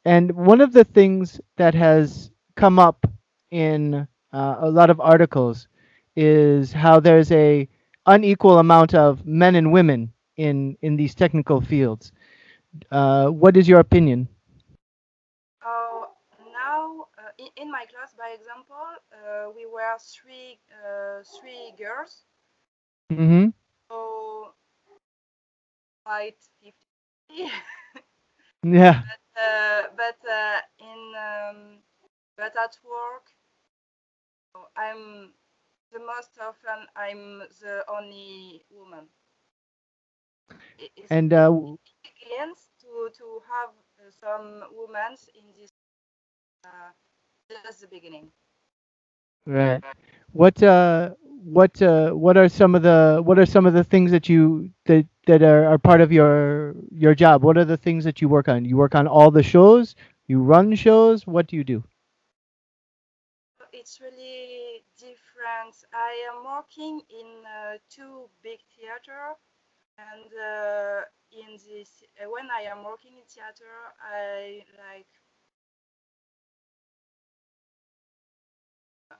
And 0.05 0.33
one 0.33 0.61
of 0.61 0.73
the 0.73 0.85
things 0.85 1.41
that 1.57 1.75
has 1.75 2.31
come 2.57 2.79
up 2.79 3.07
in 3.51 4.07
uh, 4.33 4.57
a 4.59 4.71
lot 4.71 4.91
of 4.91 5.01
articles 5.01 5.69
is 6.17 6.73
how 6.73 6.99
there's 7.01 7.31
a 7.33 7.69
unequal 8.07 8.59
amount 8.59 8.95
of 8.95 9.25
men 9.27 9.55
and 9.55 9.73
women 9.73 10.13
in 10.37 10.77
in 10.83 10.97
these 10.97 11.15
technical 11.15 11.61
fields. 11.61 12.13
Uh, 12.91 13.29
what 13.29 13.57
is 13.57 13.69
your 13.69 13.81
opinion? 13.81 14.29
Oh, 15.65 16.09
now 16.53 17.07
uh, 17.19 17.31
in, 17.39 17.49
in 17.57 17.71
my 17.71 17.85
class, 17.87 18.15
by 18.15 18.29
example, 18.31 18.77
uh, 19.13 19.51
we 19.55 19.67
were 19.67 19.97
three 19.99 20.59
uh, 20.73 21.23
three 21.39 21.73
girls, 21.79 22.25
Mm-hmm. 23.11 23.49
so 23.51 23.68
quite 26.09 26.43
50. 26.65 27.51
Yeah. 28.65 29.03
uh, 29.37 29.83
but 29.97 30.19
uh, 30.29 30.61
in 30.79 31.13
um, 31.17 31.79
but 32.37 32.55
at 32.57 32.79
work, 32.85 33.33
I'm 34.77 35.35
the 35.93 35.99
most 36.01 36.39
often 36.41 36.87
I'm 36.97 37.39
the 37.61 37.85
only 37.89 38.65
woman. 38.71 39.09
It's 40.79 41.19
And 41.19 41.33
uh, 41.33 41.53
begins 42.03 42.71
to 42.81 43.11
to 43.19 43.43
have 43.51 43.73
some 44.11 44.65
women 44.73 45.17
in 45.35 45.53
this 45.57 45.71
uh, 46.65 46.93
just 47.51 47.81
the 47.81 47.89
beginning. 47.89 48.33
right. 49.47 49.83
What 50.33 50.63
uh, 50.63 51.11
what 51.49 51.81
uh, 51.83 52.11
what 52.13 52.37
are 52.37 52.49
some 52.49 52.75
of 52.75 52.83
the 52.83 53.21
what 53.25 53.39
are 53.39 53.47
some 53.47 53.67
of 53.67 53.75
the 53.75 53.85
things 53.85 54.11
that 54.13 54.29
you 54.29 54.71
that 54.87 55.07
that 55.27 55.43
are, 55.43 55.67
are 55.67 55.79
part 55.79 56.01
of 56.01 56.13
your 56.13 56.75
your 56.93 57.15
job? 57.15 57.43
What 57.45 57.57
are 57.59 57.65
the 57.65 57.77
things 57.77 58.05
that 58.05 58.21
you 58.21 58.29
work 58.29 58.49
on? 58.49 58.65
You 58.65 58.77
work 58.77 58.95
on 58.95 59.07
all 59.07 59.31
the 59.31 59.43
shows. 59.43 59.95
You 60.27 60.41
run 60.43 60.75
shows. 60.75 61.27
What 61.27 61.47
do 61.47 61.57
you 61.57 61.65
do? 61.65 61.85
It's 63.73 64.01
really 64.01 64.85
different. 64.99 65.85
I 65.93 66.13
am 66.31 66.45
working 66.45 67.03
in 67.11 67.45
uh, 67.47 67.79
two 67.89 68.31
big 68.43 68.61
theater, 68.77 69.35
and 69.99 70.31
uh, 70.35 71.05
in 71.33 71.53
this 71.59 72.03
uh, 72.21 72.31
when 72.31 72.51
I 72.51 72.63
am 72.63 72.85
working 72.85 73.17
in 73.19 73.25
theater, 73.25 73.75
I 74.01 74.65
like 74.79 75.07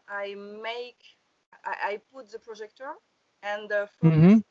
I 0.09 0.35
make 0.35 1.18
I, 1.65 1.75
I 1.93 1.97
put 2.13 2.31
the 2.31 2.39
projector 2.39 2.93
and 3.43 3.69
the 3.69 3.89
focus, 4.01 4.35
Mhm. 4.35 4.43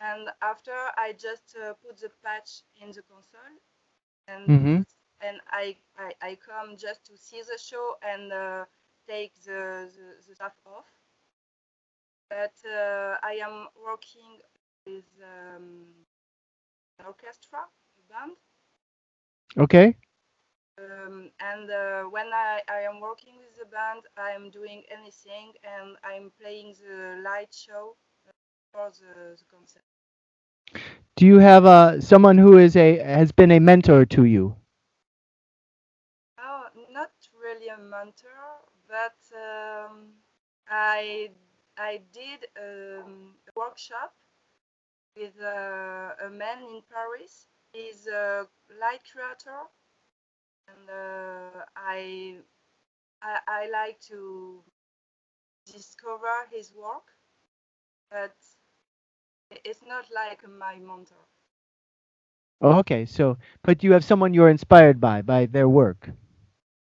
and 0.00 0.28
after 0.42 0.72
I 0.96 1.12
just 1.12 1.56
uh, 1.56 1.74
put 1.74 1.98
the 1.98 2.10
patch 2.22 2.62
in 2.80 2.90
the 2.92 3.02
console, 3.02 3.56
and 4.28 4.48
Mhm. 4.48 4.84
and 5.20 5.40
I, 5.50 5.76
I 5.96 6.12
I 6.22 6.36
come 6.36 6.76
just 6.76 7.04
to 7.06 7.16
see 7.16 7.42
the 7.42 7.58
show 7.58 7.96
and 8.02 8.32
uh, 8.32 8.64
take 9.06 9.34
the, 9.44 9.88
the, 9.94 10.28
the 10.28 10.34
stuff 10.34 10.54
off. 10.66 10.86
But 12.28 12.54
uh, 12.66 13.16
I 13.22 13.38
am 13.42 13.68
working 13.84 14.40
with 14.86 15.06
um, 15.22 16.06
an 16.98 17.06
orchestra, 17.06 17.60
a 17.98 18.12
band, 18.12 18.36
Okay. 19.56 19.96
Um, 20.78 21.30
and 21.40 21.70
uh, 21.70 22.02
when 22.04 22.26
I, 22.32 22.60
I 22.68 22.80
am 22.80 23.00
working 23.00 23.34
with 23.38 23.56
the 23.58 23.66
band, 23.66 24.02
I 24.16 24.30
am 24.30 24.50
doing 24.50 24.82
anything 24.90 25.52
and 25.64 25.96
I'm 26.04 26.30
playing 26.40 26.74
the 26.80 27.20
light 27.22 27.54
show 27.54 27.96
uh, 28.26 28.32
for 28.72 28.90
the, 28.90 29.36
the 29.36 29.44
concert. 29.50 29.82
Do 31.16 31.26
you 31.26 31.38
have 31.38 31.64
uh, 31.66 32.00
someone 32.00 32.38
who 32.38 32.58
is 32.58 32.76
a 32.76 32.98
has 32.98 33.32
been 33.32 33.50
a 33.50 33.58
mentor 33.60 34.04
to 34.06 34.24
you? 34.24 34.56
Oh, 36.38 36.64
not 36.90 37.12
really 37.32 37.68
a 37.68 37.78
mentor, 37.78 38.62
but 38.88 39.16
um, 39.34 40.14
I 40.68 41.30
I 41.76 42.02
did 42.12 42.46
um, 42.56 43.36
a 43.48 43.52
workshop 43.58 44.14
with 45.16 45.40
uh, 45.40 46.14
a 46.26 46.30
man 46.30 46.62
in 46.62 46.82
Paris. 46.90 47.48
He's 47.72 48.06
a 48.06 48.46
light 48.80 49.02
creator, 49.10 49.68
and 50.68 50.90
uh, 50.90 51.64
I, 51.76 52.38
I 53.22 53.38
I 53.46 53.68
like 53.70 54.00
to 54.10 54.62
discover 55.66 56.46
his 56.50 56.72
work, 56.74 57.12
but 58.10 58.34
it's 59.64 59.82
not 59.82 60.06
like 60.10 60.48
my 60.48 60.78
mentor. 60.78 61.26
Oh, 62.60 62.78
okay. 62.80 63.04
So, 63.06 63.38
but 63.62 63.82
you 63.82 63.92
have 63.92 64.04
someone 64.04 64.32
you're 64.34 64.48
inspired 64.48 65.00
by 65.00 65.22
by 65.22 65.46
their 65.46 65.68
work. 65.68 66.10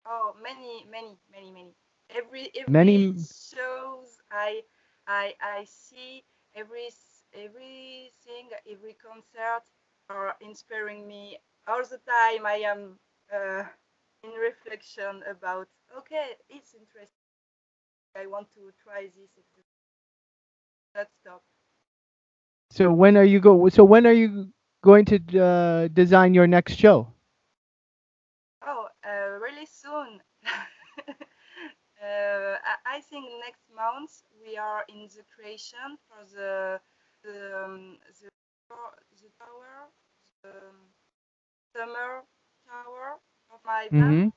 Oh, 0.06 0.34
many, 0.42 0.86
many, 0.90 1.18
many, 1.32 1.52
many. 1.52 1.74
Every 2.10 2.52
every 2.56 2.94
Many- 2.94 3.16
shows 3.18 4.18
I 4.32 4.64
I 5.08 5.36
I 5.42 5.66
see 5.66 6.24
every 6.56 6.90
everything 7.34 8.50
every 8.70 8.94
concert 8.94 9.64
are 10.10 10.36
inspiring 10.42 11.08
me 11.08 11.38
all 11.68 11.84
the 11.84 12.00
time. 12.00 12.46
I 12.46 12.62
am 12.66 13.00
uh, 13.34 13.64
in 14.24 14.32
reflection 14.32 15.24
about 15.30 15.68
okay, 15.98 16.36
it's 16.50 16.74
interesting. 16.74 17.26
I 18.16 18.26
want 18.28 18.52
to 18.54 18.72
try 18.84 19.06
this. 19.06 19.30
Not 20.96 21.08
stop. 21.22 21.44
So 22.72 22.92
when 22.92 23.18
are 23.18 23.24
you 23.24 23.40
go? 23.40 23.70
So 23.70 23.84
when 23.84 24.06
are 24.08 24.14
you 24.14 24.50
going 24.84 25.06
to 25.06 25.40
uh, 25.40 25.88
design 25.88 26.34
your 26.34 26.48
next 26.48 26.76
show? 26.76 27.08
Oh, 28.66 28.88
uh, 29.06 29.40
really 29.40 29.66
soon. 29.66 30.22
uh, 30.46 31.14
I, 32.02 32.98
I 32.98 33.02
think 33.02 33.26
next 33.46 33.64
month 33.76 34.24
we 34.42 34.58
are 34.58 34.84
in 34.90 35.08
the 35.08 35.24
creation 35.36 35.98
for 36.08 36.26
the 36.36 36.80
the 37.24 37.64
um, 37.66 37.98
the, 38.22 38.30
the 39.22 39.30
tower, 39.40 39.90
the 40.44 40.50
um, 40.50 40.94
summer 41.76 42.24
tower 42.68 43.20
of 43.52 43.62
my 43.66 43.90
band. 43.90 44.18
Mm-hmm. 44.18 44.30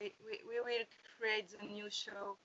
We, 0.00 0.14
we, 0.24 0.40
we 0.48 0.60
will 0.60 0.84
create 1.18 1.48
the 1.50 1.66
new 1.66 1.90
show. 1.90 2.38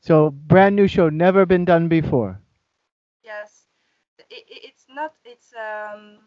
So 0.00 0.30
brand 0.30 0.76
new 0.76 0.86
show, 0.86 1.08
never 1.08 1.46
been 1.46 1.64
done 1.64 1.88
before. 1.88 2.40
Yes, 3.22 3.68
it, 4.18 4.26
it, 4.30 4.44
it's 4.64 4.86
not. 4.88 5.14
It's 5.24 5.52
um, 5.54 6.20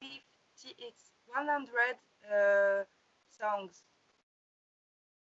50, 0.00 0.74
it's 0.78 1.12
100 1.26 1.98
uh, 2.30 2.84
songs. 3.30 3.84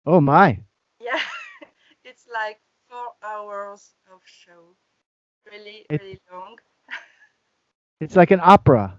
Oh 0.06 0.20
my! 0.20 0.64
Yeah, 1.00 1.20
it's 2.04 2.26
like 2.28 2.60
four 2.88 3.14
hours 3.22 3.94
of 4.12 4.20
show. 4.24 4.76
Really, 5.44 5.86
It- 5.90 6.00
really 6.00 6.20
long. 6.30 6.58
It's 8.00 8.16
like 8.16 8.30
an 8.32 8.40
opera. 8.42 8.96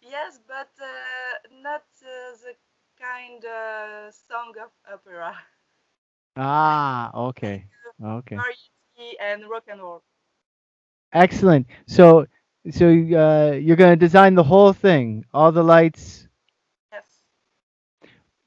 yes, 0.00 0.40
but 0.46 0.70
uh, 0.80 1.60
not 1.62 1.84
uh, 2.02 2.36
the 2.44 2.54
kind 3.00 3.44
uh, 3.44 4.10
song 4.10 4.54
of 4.62 4.70
opera. 4.92 5.34
Ah, 6.36 7.10
okay, 7.14 7.66
okay, 8.02 8.44
Variety 8.44 9.18
and 9.20 9.48
rock 9.48 9.64
and 9.68 9.80
roll. 9.80 10.02
excellent. 11.12 11.66
So, 11.86 12.26
so 12.70 12.88
uh, 12.88 13.52
you're 13.60 13.76
gonna 13.76 13.96
design 13.96 14.34
the 14.34 14.44
whole 14.44 14.72
thing, 14.72 15.24
all 15.32 15.52
the 15.52 15.62
lights. 15.64 16.28
Yes. 16.92 17.24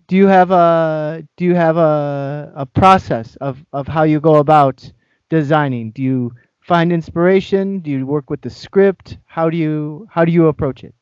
Do 0.07 0.15
you 0.15 0.27
have 0.27 0.51
a 0.51 1.23
do 1.37 1.45
you 1.45 1.55
have 1.55 1.77
a 1.77 2.51
a 2.55 2.65
process 2.65 3.35
of 3.37 3.65
of 3.73 3.87
how 3.87 4.03
you 4.03 4.19
go 4.19 4.35
about 4.35 4.91
designing? 5.29 5.91
Do 5.91 6.01
you 6.03 6.33
find 6.69 6.91
inspiration? 6.91 7.79
Do 7.79 7.89
you 7.89 8.05
work 8.05 8.29
with 8.29 8.41
the 8.41 8.49
script? 8.51 9.17
How 9.25 9.49
do 9.49 9.57
you 9.57 10.07
how 10.13 10.23
do 10.23 10.31
you 10.31 10.47
approach 10.53 10.83
it? 10.83 10.93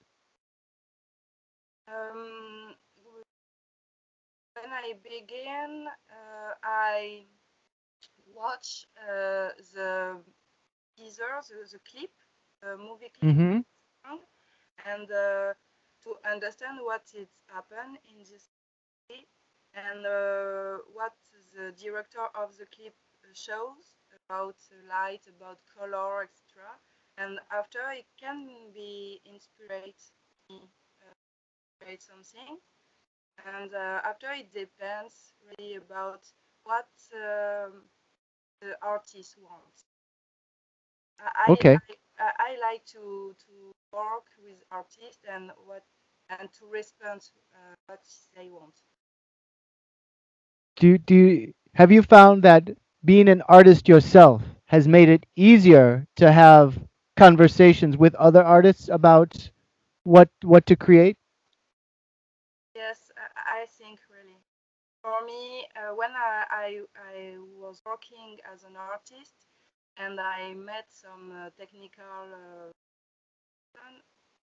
Um, 1.89 2.73
when 4.55 4.71
I 4.71 4.93
begin, 5.03 5.71
uh, 6.17 6.53
I 6.63 7.25
watch 8.33 8.87
uh, 8.95 9.49
the 9.75 10.15
teaser, 10.95 11.33
the, 11.49 11.57
the 11.73 11.79
clip, 11.89 12.13
the 12.61 12.77
movie 12.77 13.11
clip. 13.19 13.35
Mm-hmm. 13.35 13.59
and 14.93 15.11
uh, 15.11 15.51
to 16.03 16.09
understand 16.33 16.77
what 16.81 17.03
is 17.13 17.27
happened 17.53 17.99
in 18.07 18.19
this 18.19 18.47
clip 19.05 19.27
and 19.75 20.05
uh, 20.05 20.77
what 20.93 21.15
the 21.53 21.73
director 21.83 22.25
of 22.41 22.55
the 22.57 22.67
clip 22.73 22.95
shows 23.33 23.96
about 24.29 24.55
light, 24.89 25.21
about 25.27 25.59
color, 25.77 26.23
etc. 26.23 26.63
And 27.17 27.39
after 27.51 27.79
it 27.91 28.05
can 28.19 28.47
be 28.73 29.21
inspired 29.25 29.95
me 30.49 30.69
uh, 31.01 31.13
create 31.79 32.01
something. 32.01 32.57
And 33.45 33.73
uh, 33.73 34.01
after 34.03 34.31
it 34.31 34.53
depends 34.53 35.33
really 35.45 35.75
about 35.75 36.21
what 36.63 36.89
um, 37.13 37.83
the 38.61 38.77
artist 38.81 39.35
wants. 39.37 39.85
I, 41.19 41.51
Okay. 41.51 41.77
I, 42.19 42.31
I, 42.37 42.57
like 42.61 42.85
to, 42.87 43.35
to 43.45 43.71
work 43.93 44.25
with 44.43 44.57
artists 44.71 45.23
and 45.31 45.51
what 45.65 45.83
and 46.29 46.49
to 46.59 46.65
respond 46.65 47.21
uh, 47.53 47.75
what 47.87 48.03
they 48.35 48.49
want. 48.49 48.73
Do 50.75 50.97
do 50.97 51.15
you, 51.15 51.53
have 51.73 51.91
you 51.91 52.03
found 52.03 52.43
that 52.43 52.69
being 53.07 53.29
an 53.29 53.41
artist 53.49 53.89
yourself 53.89 54.43
has 54.67 54.87
made 54.87 55.09
it 55.09 55.25
easier 55.35 56.07
to 56.17 56.31
have 56.31 56.79
conversations 57.17 57.97
with 57.97 58.15
other 58.15 58.43
artists 58.43 58.89
about 58.89 59.51
what 60.03 60.29
what 60.43 60.65
to 60.67 60.75
create? 60.75 61.17
Yes, 62.75 63.11
I, 63.35 63.65
think 63.67 63.99
really. 64.09 64.39
For 65.01 65.25
me, 65.25 65.67
uh, 65.75 65.95
when 65.95 66.11
I, 66.11 66.45
I, 66.49 66.81
I 66.95 67.37
was 67.59 67.81
working 67.85 68.39
as 68.51 68.63
an 68.63 68.75
artist 68.75 69.47
and 69.97 70.19
I 70.19 70.53
met 70.53 70.91
some 70.91 71.31
uh, 71.31 71.49
technical 71.57 72.33
uh, 72.33 72.71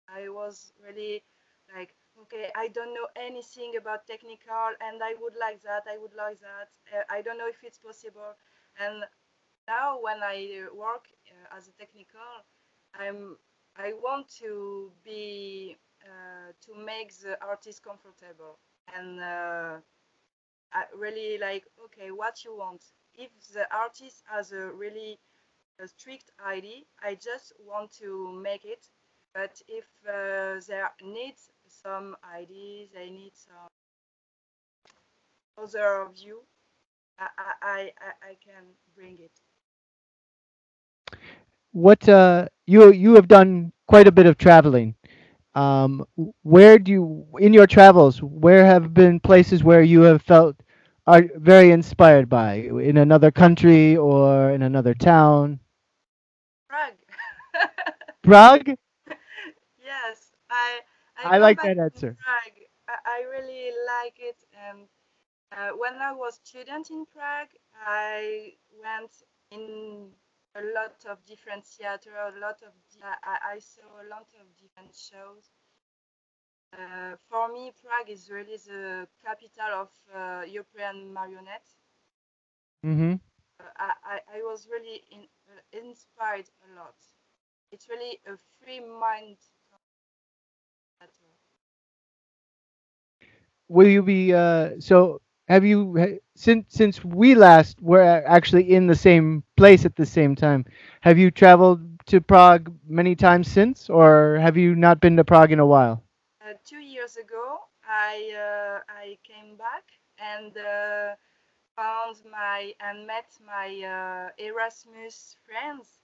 I 0.10 0.30
was 0.30 0.74
really 0.84 1.24
like, 1.76 1.96
okay, 2.22 2.50
I 2.56 2.68
don't 2.68 2.94
know 2.94 3.08
anything 3.16 3.76
about 3.78 4.08
technical 4.08 4.76
and 4.82 5.02
I 5.04 5.16
would 5.20 5.36
like 5.40 5.62
that, 5.64 5.84
I 5.92 5.98
would 5.98 6.14
like 6.14 6.40
that. 6.40 6.70
Uh, 6.94 7.04
I 7.10 7.22
don't 7.22 7.38
know 7.38 7.48
if 7.48 7.64
it's 7.64 7.78
possible. 7.80 8.36
And 8.80 9.04
now 9.68 10.00
when 10.02 10.24
I 10.24 10.66
uh, 10.68 10.76
work 10.76 11.06
uh, 11.30 11.58
as 11.58 11.68
a 11.68 11.72
technical, 11.74 12.32
I'm 12.94 13.38
I 13.78 13.94
want 13.94 14.28
to 14.40 14.92
be 15.04 15.78
uh, 16.04 16.52
to 16.66 16.76
make 16.76 17.18
the 17.20 17.38
artist 17.42 17.84
comfortable 17.84 18.60
and 18.96 19.20
uh, 19.20 19.78
I 20.74 20.84
really 20.96 21.38
like 21.38 21.66
okay 21.86 22.12
what 22.12 22.44
you 22.44 22.56
want 22.58 22.84
if 23.16 23.32
the 23.54 23.66
artist 23.74 24.24
has 24.28 24.52
a 24.52 24.72
really 24.72 25.20
a 25.80 25.88
strict 25.88 26.32
ID 26.44 26.88
I 27.02 27.16
just 27.16 27.54
want 27.60 27.92
to 28.00 28.32
make 28.34 28.66
it 28.66 28.88
but 29.34 29.62
if 29.68 29.86
uh, 30.08 30.60
they 30.68 30.84
need 31.04 31.36
some 31.72 32.16
ideas 32.24 32.90
I 32.98 33.10
need 33.10 33.34
some 33.36 33.68
other 35.58 36.10
view 36.14 36.44
I, 37.20 37.28
I, 37.38 37.92
I, 38.00 38.30
I 38.32 38.38
can 38.44 38.66
bring 38.96 39.20
it 39.20 39.32
What 41.74 42.08
uh, 42.10 42.48
you 42.68 42.92
you 42.92 43.16
have 43.16 43.28
done 43.28 43.72
quite 43.88 44.08
a 44.08 44.12
bit 44.12 44.26
of 44.26 44.38
traveling. 44.38 44.96
Um, 45.56 46.06
where 46.44 46.78
do 46.80 46.92
you 46.92 47.28
in 47.40 47.54
your 47.54 47.68
travels? 47.68 48.22
Where 48.22 48.66
have 48.66 48.94
been 48.94 49.20
places 49.20 49.64
where 49.64 49.82
you 49.82 50.02
have 50.02 50.22
felt 50.22 50.56
are 51.08 51.24
very 51.36 51.72
inspired 51.72 52.30
by 52.30 52.56
in 52.56 52.98
another 52.98 53.32
country 53.32 53.98
or 53.98 54.52
in 54.52 54.62
another 54.64 54.94
town? 54.94 55.60
Prague 56.68 56.98
Prague. 58.24 58.76
I 61.24 61.38
like 61.38 61.62
that 61.62 61.78
answer. 61.78 62.18
Prague 62.24 62.60
I, 62.88 62.98
I 63.06 63.22
really 63.30 63.72
like 63.96 64.18
it 64.20 64.44
and 64.68 64.88
Uh, 65.52 65.72
when 65.78 65.96
I 66.02 66.12
was 66.14 66.36
student 66.44 66.90
in 66.92 67.06
Prague, 67.06 67.54
I 67.76 68.54
went 68.84 69.12
in 69.52 70.12
a 70.56 70.62
lot 70.76 70.96
of 71.12 71.18
different 71.26 71.66
theater, 71.66 72.12
a 72.16 72.40
lot 72.40 72.62
of 72.64 72.74
I, 73.04 73.56
I 73.56 73.60
saw 73.60 73.88
a 74.02 74.08
lot 74.08 74.28
of 74.40 74.46
different 74.58 74.96
shows. 74.96 75.52
Uh, 76.74 77.16
for 77.30 77.52
me, 77.52 77.72
Prague 77.82 78.10
is 78.10 78.30
really 78.30 78.58
the 78.58 79.08
capital 79.26 79.72
of 79.84 79.90
uh, 80.16 80.44
European 80.48 81.14
marionette. 81.14 81.68
Mm-hmm. 82.86 83.14
Uh, 83.60 83.64
I, 83.78 83.92
I, 84.14 84.20
I 84.38 84.42
was 84.44 84.68
really 84.72 85.04
in, 85.12 85.28
uh, 85.52 85.62
inspired 85.86 86.50
a 86.66 86.76
lot. 86.80 86.96
It's 87.72 87.90
really 87.90 88.20
a 88.26 88.38
free 88.60 88.80
mind 88.80 89.38
Will 93.72 93.88
you 93.88 94.04
be 94.04 94.34
uh, 94.34 94.72
so? 94.80 95.22
Have 95.48 95.66
you 95.66 96.20
since 96.36 96.66
since 96.74 97.04
we 97.04 97.36
last 97.36 97.82
were 97.82 98.02
actually 98.26 98.74
in 98.74 98.88
the 98.88 98.96
same 98.96 99.44
place 99.58 99.86
at 99.86 99.96
the 99.96 100.06
same 100.06 100.36
time? 100.36 100.66
Have 101.02 101.18
you 101.18 101.32
traveled 101.32 101.82
to 102.08 102.22
Prague 102.22 102.74
many 102.88 103.16
times 103.16 103.50
since, 103.52 103.90
or 103.90 104.38
have 104.42 104.58
you 104.58 104.76
not 104.76 105.00
been 105.02 105.18
to 105.18 105.24
Prague 105.26 105.52
in 105.52 105.60
a 105.60 105.66
while? 105.66 106.04
Uh, 106.42 106.54
two 106.64 106.80
years 106.80 107.16
ago, 107.18 107.60
I 107.84 108.32
uh, 108.36 108.82
I 108.92 109.18
came 109.24 109.56
back 109.58 109.86
and 110.18 110.56
uh, 110.58 111.16
found 111.76 112.24
my 112.32 112.74
and 112.80 113.08
met 113.08 113.38
my 113.46 113.70
uh, 113.84 114.30
Erasmus 114.38 115.36
friends. 115.46 116.02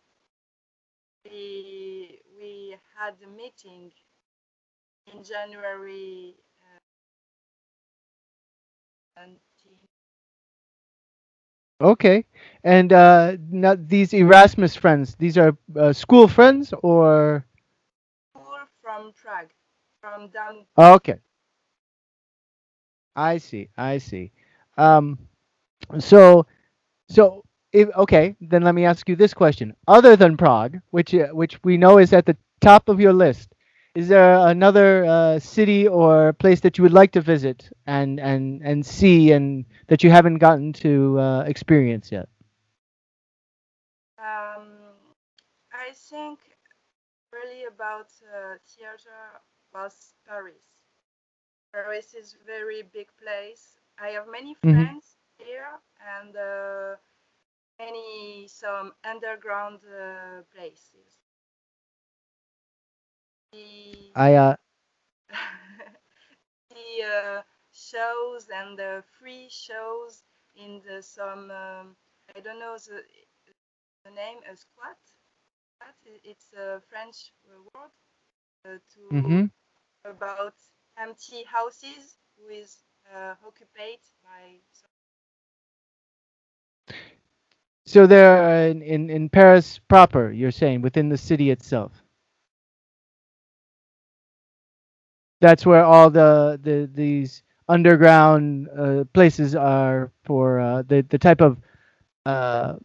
We 1.25 2.21
we 2.39 2.77
had 2.95 3.21
a 3.21 3.27
meeting 3.27 3.93
in 5.07 5.23
January 5.23 6.35
19 6.37 6.46
Okay. 11.79 12.25
And 12.63 12.91
uh, 12.91 13.37
not 13.49 13.87
these 13.87 14.13
Erasmus 14.13 14.75
friends. 14.75 15.15
These 15.15 15.37
are 15.37 15.55
uh, 15.75 15.93
school 15.93 16.27
friends, 16.27 16.73
or 16.83 17.45
school 18.33 18.57
from 18.81 19.13
Prague, 19.13 19.51
from 20.01 20.29
down. 20.29 20.65
okay. 20.77 21.19
I 23.15 23.37
see. 23.37 23.69
I 23.77 23.97
see. 23.97 24.31
Um, 24.77 25.17
so 25.99 26.45
so 27.09 27.43
if, 27.73 27.89
okay, 27.95 28.35
then 28.41 28.63
let 28.63 28.75
me 28.75 28.85
ask 28.85 29.07
you 29.09 29.15
this 29.15 29.33
question. 29.33 29.75
Other 29.87 30.15
than 30.15 30.37
Prague, 30.37 30.79
which 30.91 31.13
uh, 31.13 31.27
which 31.29 31.59
we 31.63 31.77
know 31.77 31.99
is 31.99 32.13
at 32.13 32.25
the 32.25 32.37
top 32.61 32.89
of 32.89 32.99
your 32.99 33.13
list, 33.13 33.53
is 33.97 34.09
there 34.09 34.35
another 34.47 35.05
uh, 35.05 35.39
city 35.39 35.87
or 35.87 36.33
place 36.33 36.61
that 36.61 36.77
you 36.77 36.83
would 36.83 36.93
like 36.93 37.11
to 37.13 37.21
visit 37.21 37.69
and 37.87 38.19
and 38.19 38.61
and 38.63 38.85
see 38.85 39.31
and 39.31 39.65
that 39.87 40.03
you 40.03 40.11
haven't 40.11 40.37
gotten 40.39 40.73
to 40.73 41.19
uh, 41.19 41.41
experience 41.47 42.11
yet? 42.11 42.29
Um, 44.17 44.95
I 45.73 45.91
think 45.93 46.39
really 47.31 47.65
about 47.65 48.11
uh, 48.23 48.57
theater 48.65 49.41
was 49.73 50.15
Paris. 50.25 50.63
Paris 51.73 52.13
is 52.13 52.33
very 52.33 52.81
big 52.83 53.09
place. 53.17 53.77
I 53.97 54.09
have 54.09 54.27
many 54.27 54.53
Mhm. 54.63 54.93
friends 54.93 55.17
here 55.37 55.79
and 55.99 56.35
uh, 56.35 56.97
many 57.79 58.47
some 58.47 58.93
underground 59.03 59.81
uh, 59.85 60.43
places. 60.53 61.26
The, 63.51 64.13
I 64.15 64.33
uh, 64.35 64.55
the 66.69 67.03
uh, 67.03 67.41
shows 67.71 68.47
and 68.53 68.77
the 68.77 69.03
free 69.19 69.47
shows 69.49 70.23
in 70.55 70.81
the 70.87 71.01
some 71.01 71.51
um, 71.51 71.95
I 72.35 72.39
don't 72.41 72.59
know 72.59 72.77
the, 72.77 73.03
the 74.05 74.11
name 74.11 74.39
a 74.51 74.55
squat. 74.55 74.97
Squat, 75.75 75.95
It's 76.23 76.53
a 76.53 76.81
French 76.89 77.33
uh, 77.47 77.61
word 77.73 77.91
uh, 78.65 78.79
to 78.95 79.03
mhm. 79.11 79.51
about 80.05 80.55
empty 80.97 81.43
houses 81.43 82.17
with 82.37 82.83
uh, 83.13 83.35
occupied 83.45 84.01
by 84.23 84.59
So 87.85 88.05
they're 88.07 88.69
in, 88.69 88.81
in 88.81 89.09
in 89.09 89.29
Paris 89.29 89.79
proper. 89.79 90.31
You're 90.31 90.51
saying 90.51 90.81
within 90.81 91.09
the 91.09 91.17
city 91.17 91.49
itself. 91.51 92.03
That's 95.39 95.65
where 95.65 95.83
all 95.83 96.09
the 96.09 96.59
the 96.61 96.89
these 96.93 97.43
underground 97.69 98.69
uh, 98.77 99.03
places 99.13 99.55
are 99.55 100.11
for 100.23 100.59
uh, 100.59 100.81
the 100.83 101.01
the 101.01 101.17
type 101.19 101.41
of 101.41 101.57
uh, 102.25 102.75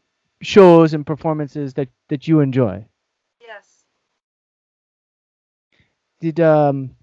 shows 0.42 0.94
and 0.94 1.06
performances 1.06 1.74
that 1.74 1.88
that 2.08 2.28
you 2.28 2.40
enjoy. 2.40 2.86
yes. 3.40 3.84
Did 6.20 6.40
um 6.40 6.96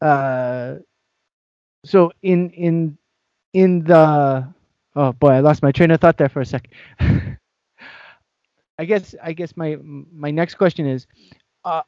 uh 0.00 0.76
so 1.84 2.10
in 2.22 2.50
in 2.50 2.98
in 3.52 3.84
the 3.84 4.46
oh 4.96 5.12
boy 5.14 5.30
I 5.30 5.40
lost 5.40 5.62
my 5.62 5.72
train 5.72 5.90
of 5.90 6.00
thought 6.00 6.18
there 6.18 6.28
for 6.28 6.40
a 6.40 6.46
second. 6.46 6.72
I 8.78 8.84
guess 8.84 9.14
I 9.22 9.32
guess 9.32 9.56
my 9.56 9.76
my 9.82 10.30
next 10.30 10.54
question 10.54 10.86
is 10.86 11.06
uh, 11.64 11.82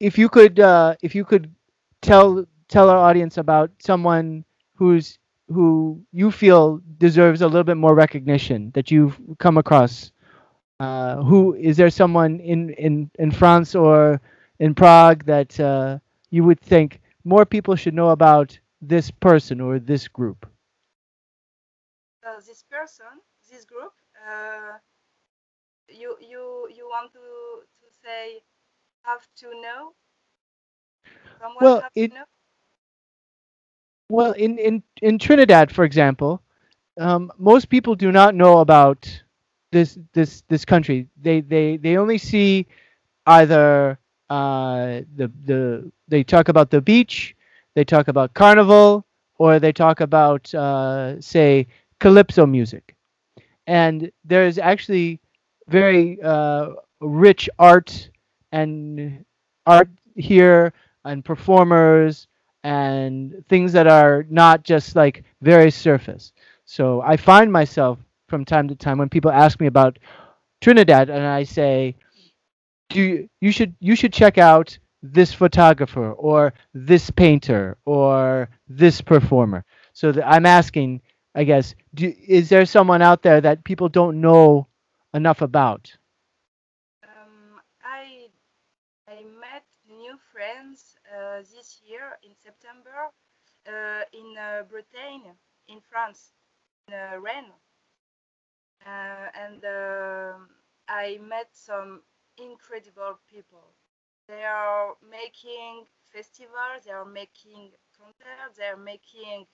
if 0.00 0.18
you 0.18 0.28
could 0.28 0.58
uh, 0.60 0.94
if 1.02 1.14
you 1.14 1.24
could 1.24 1.54
tell 2.02 2.44
tell 2.68 2.88
our 2.90 2.98
audience 2.98 3.36
about 3.38 3.70
someone 3.80 4.44
who's 4.74 5.18
who 5.48 6.04
you 6.12 6.30
feel 6.30 6.80
deserves 6.98 7.40
a 7.42 7.46
little 7.46 7.64
bit 7.64 7.76
more 7.76 7.94
recognition 7.94 8.70
that 8.72 8.90
you've 8.90 9.20
come 9.38 9.56
across. 9.58 10.12
Uh, 10.80 11.22
who 11.22 11.54
is 11.54 11.76
there 11.76 11.90
someone 11.90 12.40
in 12.40 12.70
in 12.70 13.10
in 13.18 13.30
France 13.30 13.74
or 13.74 14.20
in 14.58 14.74
Prague 14.74 15.24
that 15.24 15.58
uh, 15.60 15.98
you 16.30 16.44
would 16.44 16.60
think 16.60 17.00
more 17.24 17.44
people 17.44 17.74
should 17.76 17.94
know 17.94 18.10
about 18.10 18.58
this 18.80 19.10
person 19.10 19.60
or 19.60 19.78
this 19.78 20.08
group? 20.08 20.46
Uh, 22.22 22.40
this 22.40 22.62
person, 22.62 23.20
this 23.48 23.64
group, 23.64 23.92
uh, 24.26 24.78
you 25.88 26.16
you 26.20 26.68
you 26.74 26.84
want 26.88 27.12
to 27.12 27.20
to 27.80 27.86
say 28.02 28.42
have 29.02 29.26
to 29.36 29.48
know 29.60 29.94
Well, 31.60 31.82
it- 31.94 32.12
well 34.08 34.32
in 34.32 34.58
in 34.58 34.82
in 35.02 35.18
Trinidad 35.18 35.70
for 35.72 35.84
example 35.84 36.42
um, 37.00 37.32
most 37.38 37.68
people 37.68 37.94
do 37.94 38.12
not 38.12 38.34
know 38.34 38.58
about 38.60 39.08
this 39.72 39.98
this 40.14 40.42
this 40.48 40.64
country. 40.64 41.08
They 41.20 41.40
they 41.40 41.76
they 41.78 41.96
only 41.98 42.18
see 42.18 42.66
either 43.26 43.98
uh, 44.30 45.02
the 45.16 45.32
the 45.44 45.92
they 46.08 46.24
talk 46.24 46.48
about 46.48 46.70
the 46.70 46.80
beach, 46.80 47.36
they 47.74 47.84
talk 47.84 48.08
about 48.08 48.34
carnival, 48.34 49.06
or 49.38 49.58
they 49.60 49.72
talk 49.72 50.00
about 50.00 50.54
uh, 50.54 51.20
say 51.20 51.66
calypso 52.00 52.46
music. 52.46 52.96
And 53.66 54.10
there's 54.24 54.58
actually 54.58 55.20
very 55.68 56.20
uh, 56.22 56.70
rich 57.00 57.48
art 57.58 58.10
and 58.52 59.24
art 59.66 59.88
here 60.16 60.72
and 61.04 61.24
performers 61.24 62.26
and 62.62 63.44
things 63.48 63.72
that 63.72 63.86
are 63.86 64.24
not 64.28 64.62
just 64.64 64.94
like 64.96 65.24
very 65.40 65.70
surface. 65.70 66.32
So 66.64 67.00
I 67.00 67.16
find 67.16 67.52
myself 67.52 67.98
from 68.28 68.44
time 68.44 68.68
to 68.68 68.74
time 68.74 68.98
when 68.98 69.08
people 69.08 69.30
ask 69.30 69.60
me 69.60 69.66
about 69.66 69.98
Trinidad 70.60 71.10
and 71.10 71.24
I 71.26 71.44
say, 71.44 71.96
"Do 72.90 73.00
you, 73.00 73.28
you 73.40 73.50
should 73.52 73.74
you 73.80 73.94
should 73.94 74.12
check 74.12 74.38
out 74.38 74.78
this 75.02 75.32
photographer 75.32 76.12
or 76.12 76.52
this 76.74 77.10
painter 77.10 77.76
or 77.84 78.50
this 78.68 79.00
performer." 79.00 79.64
So 79.92 80.12
I'm 80.24 80.46
asking, 80.46 81.02
I 81.34 81.44
guess, 81.44 81.74
do, 81.94 82.12
is 82.26 82.48
there 82.48 82.64
someone 82.66 83.02
out 83.02 83.22
there 83.22 83.40
that 83.40 83.64
people 83.64 83.88
don't 83.88 84.20
know 84.20 84.68
enough 85.14 85.40
about? 85.42 85.96
Um, 87.02 87.60
I 87.82 88.30
I 89.06 89.22
met 89.22 89.64
new 89.88 90.16
friends 90.32 90.96
uh, 91.14 91.29
this 91.42 91.80
year 91.86 92.18
in 92.22 92.34
September 92.36 93.10
uh, 93.66 94.02
in 94.12 94.36
uh, 94.38 94.62
Bretagne, 94.68 95.32
in 95.68 95.80
France, 95.80 96.32
in 96.88 96.94
uh, 96.94 97.18
Rennes, 97.20 97.54
uh, 98.86 99.28
and 99.34 99.64
I 100.88 101.18
met 101.22 101.48
some 101.52 102.02
incredible 102.38 103.18
people. 103.28 103.74
They 104.28 104.44
are 104.44 104.96
making 105.10 105.86
festivals, 106.12 106.84
they 106.84 106.92
are 106.92 107.04
making 107.04 107.72
concerts, 107.98 108.58
they 108.58 108.66
are 108.66 108.76
making 108.76 109.46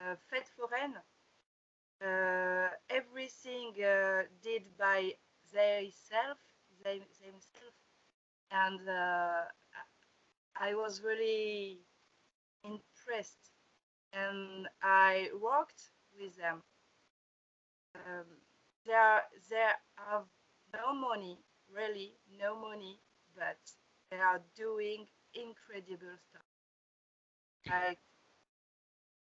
uh, 0.00 0.16
fête 0.30 0.48
foraine. 0.56 0.98
Uh, 2.00 2.68
everything 2.90 3.72
uh, 3.82 4.22
did 4.42 4.64
by 4.78 5.12
themselves, 5.52 6.40
they, 6.84 6.98
themselves, 7.20 7.76
and 8.50 8.88
uh, 8.88 9.44
I 10.58 10.74
was 10.74 11.02
really 11.02 11.80
impressed. 12.64 13.50
And 14.12 14.68
I 14.82 15.30
worked 15.40 15.90
with 16.18 16.36
them. 16.36 16.62
Um, 17.96 18.26
they 18.84 18.92
are, 18.92 19.22
they 19.50 19.68
have 19.96 20.24
no 20.72 20.94
money, 20.94 21.38
really 21.74 22.14
no 22.38 22.54
money, 22.54 23.00
but 23.34 23.58
they 24.10 24.18
are 24.18 24.40
doing 24.54 25.06
incredible 25.34 26.16
stuff. 26.28 26.42
Like 27.68 27.98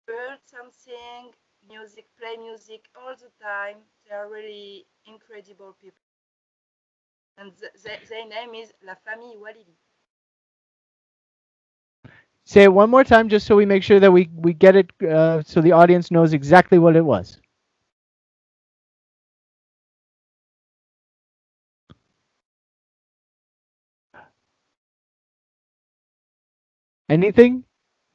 build 0.06 0.40
something, 0.46 1.34
music, 1.68 2.06
play 2.20 2.38
music 2.38 2.88
all 2.96 3.16
the 3.16 3.32
time. 3.44 3.78
They 4.08 4.14
are 4.16 4.30
really 4.30 4.86
incredible 5.08 5.74
people. 5.82 5.98
And 7.38 7.52
th- 7.60 7.74
th- 7.84 8.08
their 8.08 8.26
name 8.26 8.56
is 8.56 8.74
La 8.84 8.96
Famille 8.96 9.36
Walili. 9.38 9.76
Say 12.46 12.64
it 12.64 12.74
one 12.74 12.90
more 12.92 13.04
time, 13.04 13.30
just 13.30 13.48
so 13.48 13.56
we 13.56 13.66
make 13.66 13.82
sure 13.84 14.00
that 14.00 14.12
we 14.12 14.30
we 14.36 14.54
get 14.54 14.76
it, 14.76 14.92
uh, 15.04 15.42
so 15.44 15.62
the 15.62 15.72
audience 15.72 16.12
knows 16.12 16.34
exactly 16.34 16.78
what 16.78 16.96
it 16.96 17.06
was. 17.06 17.40
Anything? 27.10 27.66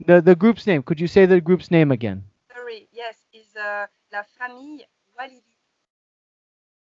The 0.07 0.21
the 0.21 0.35
group's 0.35 0.67
name. 0.67 0.83
Could 0.83 1.01
you 1.01 1.07
say 1.07 1.25
the 1.27 1.41
group's 1.41 1.71
name 1.71 1.93
again? 1.93 2.25
Sorry, 2.53 2.89
yes, 2.93 3.17
is 3.33 3.55
uh, 3.57 3.87
La 4.13 4.23
Famille 4.25 4.85
Walili. 5.19 5.55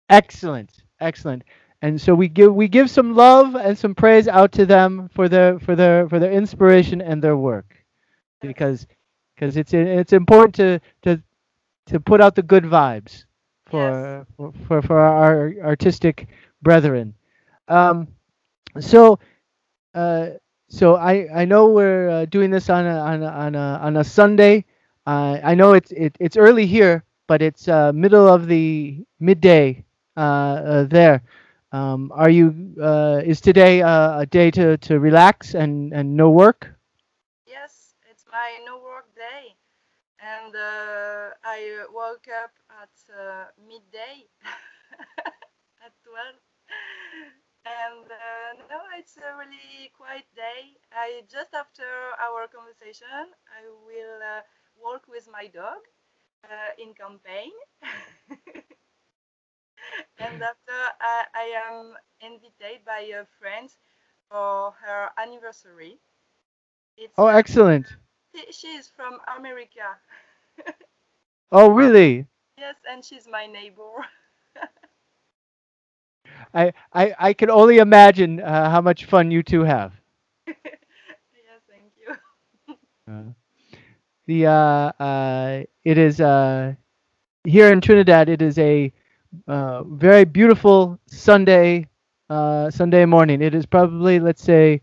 Excellent, 0.09 0.83
excellent. 0.99 1.43
And 1.81 1.99
so 1.99 2.13
we 2.13 2.27
give 2.27 2.53
we 2.53 2.67
give 2.67 2.89
some 2.89 3.15
love 3.15 3.55
and 3.55 3.77
some 3.77 3.95
praise 3.95 4.27
out 4.27 4.51
to 4.53 4.65
them 4.65 5.09
for 5.13 5.27
their 5.27 5.59
for 5.59 5.75
their 5.75 6.07
for 6.07 6.19
their 6.19 6.31
inspiration 6.31 7.01
and 7.01 7.23
their 7.23 7.37
work, 7.37 7.75
because 8.39 8.85
because 9.35 9.57
it's 9.57 9.73
it's 9.73 10.13
important 10.13 10.55
to 10.55 10.79
to 11.03 11.21
to 11.87 11.99
put 11.99 12.21
out 12.21 12.35
the 12.35 12.43
good 12.43 12.63
vibes 12.63 13.25
for 13.65 14.27
for, 14.37 14.53
for 14.67 14.81
for 14.83 14.99
our 14.99 15.53
artistic 15.63 16.27
brethren. 16.61 17.15
Um, 17.67 18.07
so 18.79 19.17
uh, 19.95 20.29
so 20.69 20.95
I 20.97 21.27
I 21.33 21.45
know 21.45 21.69
we're 21.69 22.09
uh, 22.09 22.25
doing 22.25 22.51
this 22.51 22.69
on 22.69 22.85
a 22.85 22.99
on 22.99 23.23
a 23.23 23.27
on 23.27 23.55
a, 23.55 23.79
on 23.81 23.97
a 23.97 24.03
Sunday. 24.03 24.65
Uh, 25.07 25.39
I 25.43 25.55
know 25.55 25.73
it's 25.73 25.91
it, 25.91 26.15
it's 26.19 26.37
early 26.37 26.67
here, 26.67 27.03
but 27.27 27.41
it's 27.41 27.67
uh, 27.67 27.91
middle 27.91 28.27
of 28.27 28.45
the 28.47 29.03
midday 29.19 29.83
uh, 30.15 30.19
uh, 30.19 30.83
there. 30.83 31.23
Um, 31.71 32.11
are 32.13 32.29
you? 32.29 32.75
Uh, 32.81 33.21
is 33.23 33.41
today 33.41 33.81
uh, 33.81 34.19
a 34.21 34.25
day 34.25 34.51
to, 34.51 34.77
to 34.77 34.99
relax 34.99 35.53
and, 35.55 35.93
and 35.93 36.15
no 36.15 36.29
work? 36.29 36.75
Yes, 37.45 37.95
it's 38.09 38.25
my 38.31 38.59
no 38.65 38.77
work 38.79 39.13
day, 39.15 39.55
and 40.19 40.55
uh, 40.55 41.31
I 41.43 41.85
woke 41.91 42.27
up 42.27 42.53
at 42.69 42.95
uh, 43.11 43.45
midday 43.57 44.27
at 45.85 45.93
12. 46.03 46.39
And 47.65 48.05
uh, 48.09 48.51
no, 48.69 48.79
it's 48.97 49.17
a 49.17 49.35
really 49.37 49.91
quiet 49.93 50.25
day. 50.35 50.77
I 50.91 51.23
just 51.29 51.53
after 51.53 51.85
our 52.19 52.47
conversation, 52.47 53.33
I 53.47 53.67
will 53.85 54.17
uh, 54.23 54.41
walk 54.75 55.07
with 55.07 55.27
my 55.31 55.47
dog 55.47 55.81
in 56.77 56.93
campaign. 56.93 57.51
and 60.19 60.41
after 60.41 60.79
I, 61.01 61.25
I 61.33 61.43
am 61.69 61.95
invited 62.21 62.85
by 62.85 62.99
a 63.13 63.25
friend 63.39 63.69
for 64.29 64.71
her 64.81 65.09
anniversary. 65.17 65.99
It's 66.97 67.17
Oh, 67.17 67.27
excellent. 67.27 67.97
she, 68.35 68.51
she 68.51 68.67
is 68.75 68.89
from 68.89 69.19
America. 69.37 69.97
Oh, 71.51 71.69
really? 71.69 72.27
yes, 72.57 72.75
and 72.89 73.03
she's 73.03 73.27
my 73.27 73.45
neighbor. 73.47 74.05
I 76.53 76.73
I, 76.93 77.13
I 77.19 77.33
can 77.33 77.49
only 77.49 77.77
imagine 77.79 78.39
uh, 78.41 78.69
how 78.69 78.81
much 78.81 79.05
fun 79.05 79.31
you 79.31 79.43
two 79.43 79.63
have. 79.63 79.93
yes, 80.47 81.61
thank 81.69 81.93
you. 81.97 82.15
Uh, 83.07 83.33
the 84.25 84.45
uh, 84.47 84.91
uh, 85.03 85.63
it 85.83 85.97
is 85.97 86.19
uh, 86.21 86.73
here 87.43 87.71
in 87.71 87.81
Trinidad. 87.81 88.29
It 88.29 88.41
is 88.41 88.57
a 88.57 88.91
uh, 89.47 89.83
very 89.83 90.25
beautiful 90.25 90.99
Sunday 91.07 91.87
uh, 92.29 92.69
Sunday 92.69 93.05
morning. 93.05 93.41
It 93.41 93.53
is 93.55 93.65
probably 93.65 94.19
let's 94.19 94.43
say 94.43 94.81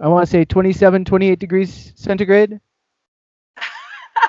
I 0.00 0.08
want 0.08 0.26
to 0.26 0.30
say 0.30 0.44
27, 0.44 1.04
28 1.04 1.38
degrees 1.38 1.92
centigrade. 1.96 2.60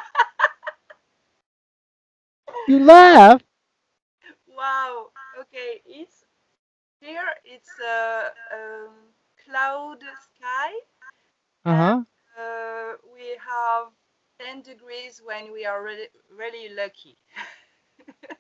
You 2.66 2.80
laugh. 2.80 3.42
wow. 4.48 5.10
Okay, 5.40 5.82
it's 5.86 6.24
here. 7.02 7.30
It's 7.46 7.70
a 7.80 8.32
um, 8.54 8.94
cloud 9.46 10.00
sky. 10.02 10.72
Uh 11.66 11.76
huh. 11.76 12.04
Uh, 12.38 12.94
we 13.14 13.38
have 13.38 13.92
10 14.40 14.62
degrees 14.62 15.22
when 15.24 15.52
we 15.52 15.66
are 15.66 15.84
really, 15.84 16.08
really 16.30 16.70
lucky. 16.74 17.18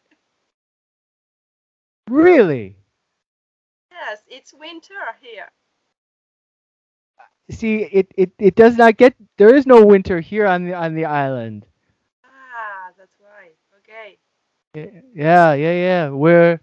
Really? 2.09 2.77
yes, 3.91 4.23
it's 4.27 4.53
winter 4.53 5.15
here. 5.21 5.49
See, 7.49 7.83
it, 7.83 8.07
it, 8.17 8.31
it 8.39 8.55
does 8.55 8.77
not 8.77 8.97
get. 8.97 9.15
There 9.37 9.53
is 9.55 9.65
no 9.67 9.85
winter 9.85 10.19
here 10.19 10.45
on 10.47 10.63
the 10.65 10.73
on 10.73 10.95
the 10.95 11.05
island. 11.05 11.65
Ah, 12.25 12.91
that's 12.97 13.15
why. 13.19 13.51
Okay. 13.79 14.17
Yeah, 15.13 15.53
yeah, 15.53 15.73
yeah. 15.73 16.09
We're 16.09 16.59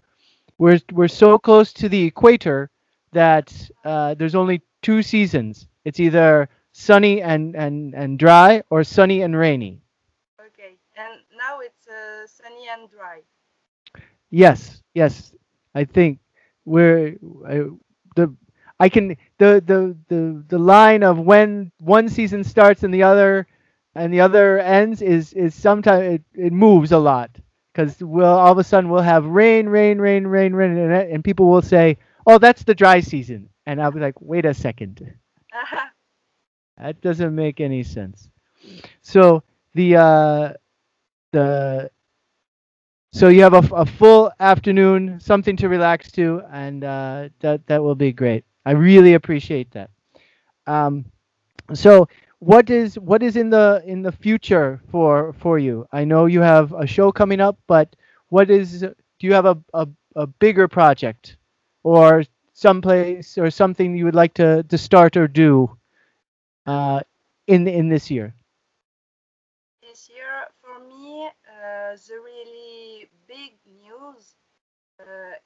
we're 0.57 0.79
we're 0.91 1.07
so 1.07 1.37
close 1.39 1.73
to 1.73 1.89
the 1.89 2.03
equator 2.05 2.69
that 3.11 3.53
uh, 3.85 4.13
there's 4.15 4.35
only 4.35 4.61
two 4.81 5.01
seasons. 5.03 5.67
It's 5.85 5.99
either 5.99 6.49
sunny 6.73 7.21
and, 7.21 7.55
and, 7.55 7.93
and 7.95 8.17
dry 8.19 8.63
or 8.69 8.83
sunny 8.83 9.21
and 9.21 9.35
rainy. 9.37 9.81
Okay. 10.39 10.77
And 10.95 11.21
now 11.37 11.59
it's 11.61 11.87
uh, 11.87 12.27
sunny 12.27 12.67
and 12.69 12.89
dry. 12.89 13.21
Yes, 14.31 14.80
yes. 14.93 15.33
I 15.73 15.85
think 15.85 16.19
we're 16.65 17.15
I, 17.47 17.63
the 18.15 18.35
I 18.79 18.89
can 18.89 19.15
the, 19.37 19.63
the 19.65 19.95
the 20.07 20.43
the 20.47 20.59
line 20.59 21.03
of 21.03 21.19
when 21.19 21.71
one 21.79 22.09
season 22.09 22.43
starts 22.43 22.83
and 22.83 22.93
the 22.93 23.03
other 23.03 23.47
and 23.95 24.13
the 24.13 24.21
other 24.21 24.59
ends 24.59 25.01
is 25.01 25.33
is 25.33 25.55
sometimes 25.55 26.15
it, 26.15 26.23
it 26.33 26.53
moves 26.53 26.91
a 26.91 26.97
lot 26.99 27.31
because 27.73 28.01
we'll 28.03 28.25
all 28.25 28.51
of 28.51 28.57
a 28.57 28.63
sudden 28.63 28.89
we'll 28.89 29.01
have 29.01 29.25
rain, 29.25 29.67
rain, 29.69 29.97
rain, 29.99 30.25
rain, 30.27 30.53
rain, 30.53 30.77
and, 30.77 30.91
and 30.93 31.23
people 31.23 31.47
will 31.47 31.61
say, 31.61 31.97
"Oh, 32.27 32.37
that's 32.37 32.63
the 32.63 32.75
dry 32.75 32.99
season," 32.99 33.49
and 33.65 33.81
I'll 33.81 33.91
be 33.91 33.99
like, 34.01 34.19
"Wait 34.21 34.45
a 34.45 34.53
second, 34.53 35.13
Uh-huh. 35.53 35.87
that 36.77 37.01
doesn't 37.01 37.35
make 37.35 37.59
any 37.59 37.83
sense." 37.83 38.29
So 39.01 39.43
the 39.73 39.97
uh, 39.97 40.53
the 41.31 41.91
so 43.11 43.27
you 43.27 43.41
have 43.43 43.53
a, 43.53 43.75
a 43.75 43.85
full 43.85 44.31
afternoon, 44.39 45.19
something 45.19 45.55
to 45.57 45.69
relax 45.69 46.11
to, 46.13 46.41
and 46.51 46.83
uh, 46.83 47.29
that 47.39 47.65
that 47.67 47.83
will 47.83 47.95
be 47.95 48.11
great. 48.11 48.43
I 48.65 48.71
really 48.71 49.13
appreciate 49.13 49.71
that. 49.71 49.89
Um, 50.67 51.05
so 51.73 52.07
what 52.39 52.69
is 52.69 52.97
what 52.99 53.23
is 53.23 53.35
in 53.35 53.49
the 53.49 53.83
in 53.85 54.01
the 54.01 54.11
future 54.11 54.81
for 54.89 55.33
for 55.33 55.59
you? 55.59 55.87
I 55.91 56.03
know 56.05 56.25
you 56.25 56.41
have 56.41 56.73
a 56.73 56.87
show 56.87 57.11
coming 57.11 57.39
up, 57.39 57.57
but 57.67 57.95
what 58.29 58.49
is 58.49 58.81
do 58.81 58.95
you 59.27 59.33
have 59.33 59.45
a 59.45 59.57
a, 59.73 59.87
a 60.15 60.27
bigger 60.27 60.67
project 60.67 61.37
or 61.83 62.23
someplace 62.53 63.37
or 63.37 63.49
something 63.49 63.95
you 63.95 64.05
would 64.05 64.15
like 64.15 64.33
to 64.35 64.63
to 64.63 64.77
start 64.77 65.17
or 65.17 65.27
do 65.27 65.75
uh, 66.65 67.01
in 67.47 67.67
in 67.67 67.89
this 67.89 68.09
year? 68.11 68.33
This 69.81 70.09
year, 70.09 70.47
for 70.61 70.79
me, 70.79 71.27
uh, 71.27 71.95
the 72.07 72.15
really 72.23 72.60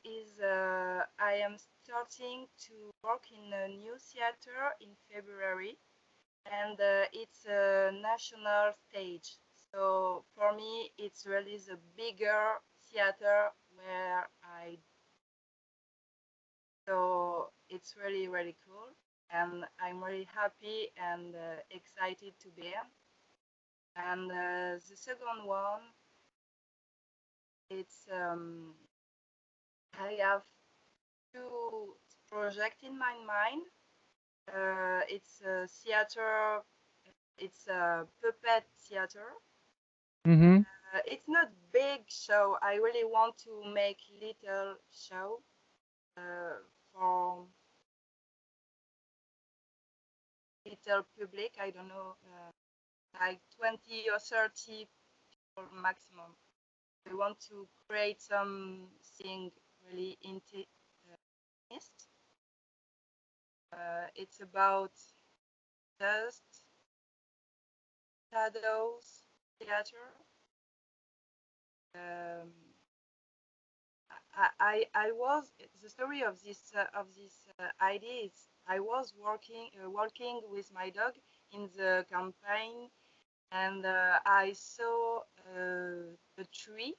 is 0.03 0.39
uh, 0.39 1.03
I 1.19 1.33
am 1.45 1.57
starting 1.83 2.47
to 2.67 2.73
work 3.03 3.25
in 3.31 3.53
a 3.53 3.67
new 3.67 3.95
theater 3.99 4.73
in 4.81 4.89
February, 5.11 5.77
and 6.45 6.79
uh, 6.79 7.05
it's 7.13 7.45
a 7.45 7.91
national 8.01 8.73
stage. 8.89 9.37
So 9.71 10.23
for 10.35 10.55
me, 10.55 10.91
it's 10.97 11.25
really 11.25 11.57
the 11.57 11.77
bigger 11.97 12.59
theater 12.91 13.51
where 13.75 14.27
I. 14.43 14.77
So 16.87 17.51
it's 17.69 17.95
really 17.97 18.27
really 18.27 18.55
cool, 18.65 18.89
and 19.31 19.65
I'm 19.79 20.03
really 20.03 20.27
happy 20.33 20.91
and 20.97 21.35
uh, 21.35 21.61
excited 21.71 22.33
to 22.41 22.49
be 22.55 22.63
here. 22.63 22.87
And 23.95 24.31
uh, 24.31 24.79
the 24.89 24.95
second 24.95 25.45
one, 25.45 25.81
it's 27.69 28.07
um, 28.13 28.73
I 29.99 30.17
have 30.21 30.41
two 31.33 31.95
projects 32.29 32.83
in 32.83 32.97
my 32.97 33.15
mind. 33.25 33.63
Uh, 34.47 35.01
it's 35.09 35.41
a 35.41 35.67
theater. 35.67 36.61
It's 37.37 37.67
a 37.67 38.07
puppet 38.21 38.65
theater. 38.87 39.27
Mm-hmm. 40.27 40.59
Uh, 40.59 40.99
it's 41.05 41.27
not 41.27 41.49
big 41.71 42.01
show. 42.07 42.57
I 42.61 42.75
really 42.75 43.03
want 43.03 43.37
to 43.43 43.63
make 43.73 43.97
little 44.21 44.75
show 44.91 45.41
uh, 46.17 46.59
for 46.93 47.45
little 50.65 51.05
public. 51.19 51.53
I 51.61 51.69
don't 51.71 51.87
know, 51.87 52.15
uh, 52.25 52.51
like 53.19 53.39
20 53.57 54.09
or 54.11 54.19
30 54.19 54.87
people 54.87 55.69
maximum. 55.81 56.35
I 57.09 57.13
want 57.13 57.39
to 57.49 57.67
create 57.87 58.21
something 58.21 59.51
really 59.87 60.17
intimate. 60.21 60.67
Uh, 63.71 64.07
it's 64.15 64.39
about 64.41 64.91
dust, 65.99 66.61
shadows, 68.31 69.25
theater. 69.59 70.13
Um, 71.95 72.51
I, 74.35 74.49
I, 74.59 74.85
I 74.93 75.11
was 75.11 75.51
the 75.81 75.89
story 75.89 76.21
of 76.23 76.41
this 76.43 76.71
uh, 76.75 76.85
of 76.99 77.07
this 77.15 77.47
uh, 77.59 77.69
idea 77.83 78.25
is 78.25 78.49
I 78.67 78.79
was 78.79 79.13
working 79.17 79.69
uh, 79.83 79.89
walking 79.89 80.41
with 80.49 80.71
my 80.73 80.89
dog 80.89 81.13
in 81.51 81.69
the 81.77 82.05
campaign 82.09 82.89
and 83.51 83.85
uh, 83.85 84.19
I 84.25 84.53
saw 84.53 85.21
uh, 85.55 86.15
a 86.37 86.45
tree 86.53 86.95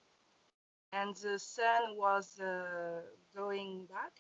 and 0.97 1.17
the 1.17 1.39
sun 1.39 1.97
was 1.99 2.41
uh, 2.41 3.03
going 3.37 3.87
back. 3.87 4.15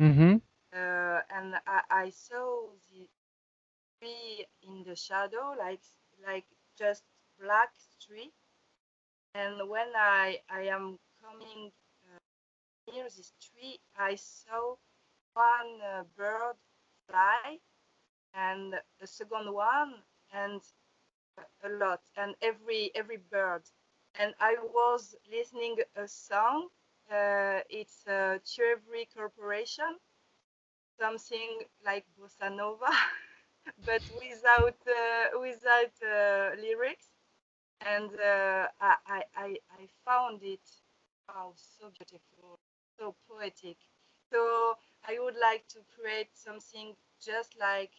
Mm-hmm. 0.00 0.36
uh, 0.72 1.20
and 1.30 1.56
I, 1.66 1.82
I 1.90 2.10
saw 2.10 2.70
the 2.90 3.08
tree 3.98 4.46
in 4.62 4.84
the 4.84 4.96
shadow 4.96 5.54
like 5.58 5.82
like 6.26 6.46
just 6.78 7.04
black 7.40 7.72
tree. 8.00 8.32
And 9.34 9.68
when 9.70 9.88
I 9.96 10.40
I 10.50 10.62
am 10.62 10.98
coming 11.20 11.72
uh, 12.04 12.18
near 12.92 13.04
this 13.04 13.32
tree 13.40 13.80
I 13.96 14.16
saw 14.16 14.76
one 15.34 15.80
uh, 15.82 16.04
bird 16.16 16.56
fly 17.08 17.58
and 18.34 18.74
a 19.00 19.06
second 19.06 19.52
one 19.52 20.04
and 20.32 20.62
a 21.64 21.68
lot. 21.68 22.02
And 22.16 22.36
every 22.42 22.90
every 22.94 23.18
bird 23.18 23.62
and 24.14 24.34
i 24.40 24.54
was 24.60 25.16
listening 25.30 25.76
a 25.96 26.06
song 26.08 26.68
uh, 27.10 27.60
it's 27.70 28.06
a 28.06 28.40
Cherry 28.44 29.08
corporation 29.14 29.98
something 30.98 31.50
like 31.84 32.04
bossa 32.18 32.48
nova 32.54 32.90
but 33.86 34.02
without 34.20 34.78
uh, 35.00 35.38
without 35.40 35.94
uh, 36.02 36.50
lyrics. 36.60 37.08
And 37.80 38.10
uh, 38.14 38.68
I, 38.80 38.94
I 39.06 39.22
i 39.36 39.50
i 39.80 39.84
found 40.04 40.42
it 40.42 40.66
oh 41.28 41.52
so 41.56 41.90
beautiful 41.96 42.58
so 42.98 43.14
poetic. 43.28 43.78
So 44.32 44.76
i 45.08 45.18
would 45.18 45.36
like 45.40 45.66
to 45.68 45.80
create 45.94 46.30
something 46.34 46.96
just 47.20 47.58
like 47.58 47.92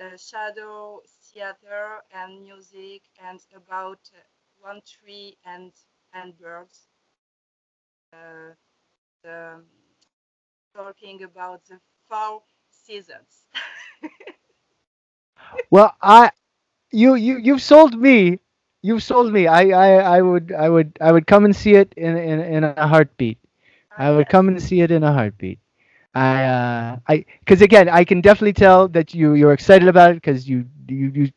uh, 0.00 0.16
shadow 0.16 1.02
theater 1.06 2.02
and 2.12 2.42
music 2.42 3.02
and 3.22 3.40
about 3.54 4.02
uh, 4.14 4.20
one 4.60 4.80
tree 4.86 5.38
and 5.44 5.72
and 6.12 6.38
birds 6.38 6.88
uh, 8.12 8.54
um, 9.28 9.64
talking 10.74 11.22
about 11.22 11.64
the 11.66 11.80
four 12.08 12.42
seasons 12.70 13.46
Well, 15.70 15.94
I 16.02 16.30
you 16.92 17.14
you 17.14 17.38
you've 17.38 17.62
sold 17.62 17.98
me. 17.98 18.40
You've 18.82 19.02
sold 19.02 19.32
me. 19.32 19.46
I, 19.46 19.62
I, 19.70 20.16
I 20.18 20.22
would 20.22 20.52
I 20.52 20.68
would 20.68 20.96
I 21.00 21.12
would 21.12 21.26
come 21.26 21.44
and 21.44 21.54
see 21.56 21.74
it 21.74 21.92
in 21.96 22.16
in, 22.16 22.40
in 22.40 22.64
a 22.64 22.74
heartbeat. 22.76 23.26
I 23.96 24.00
would 24.00 24.16
come 24.28 24.36
and 24.48 24.60
see 24.60 24.80
it 24.80 24.90
in 24.90 25.02
a 25.02 25.12
heartbeat. 25.12 25.58
I 26.14 26.44
uh 26.44 26.98
I 27.08 27.24
because 27.40 27.60
again 27.62 27.88
I 27.88 28.04
can 28.04 28.20
definitely 28.20 28.52
tell 28.54 28.88
that 28.88 29.14
you 29.14 29.34
you're 29.34 29.52
excited 29.52 29.88
about 29.88 30.10
it 30.12 30.14
because 30.14 30.48
you 30.48 30.66
you 30.88 31.10
you 31.14 31.30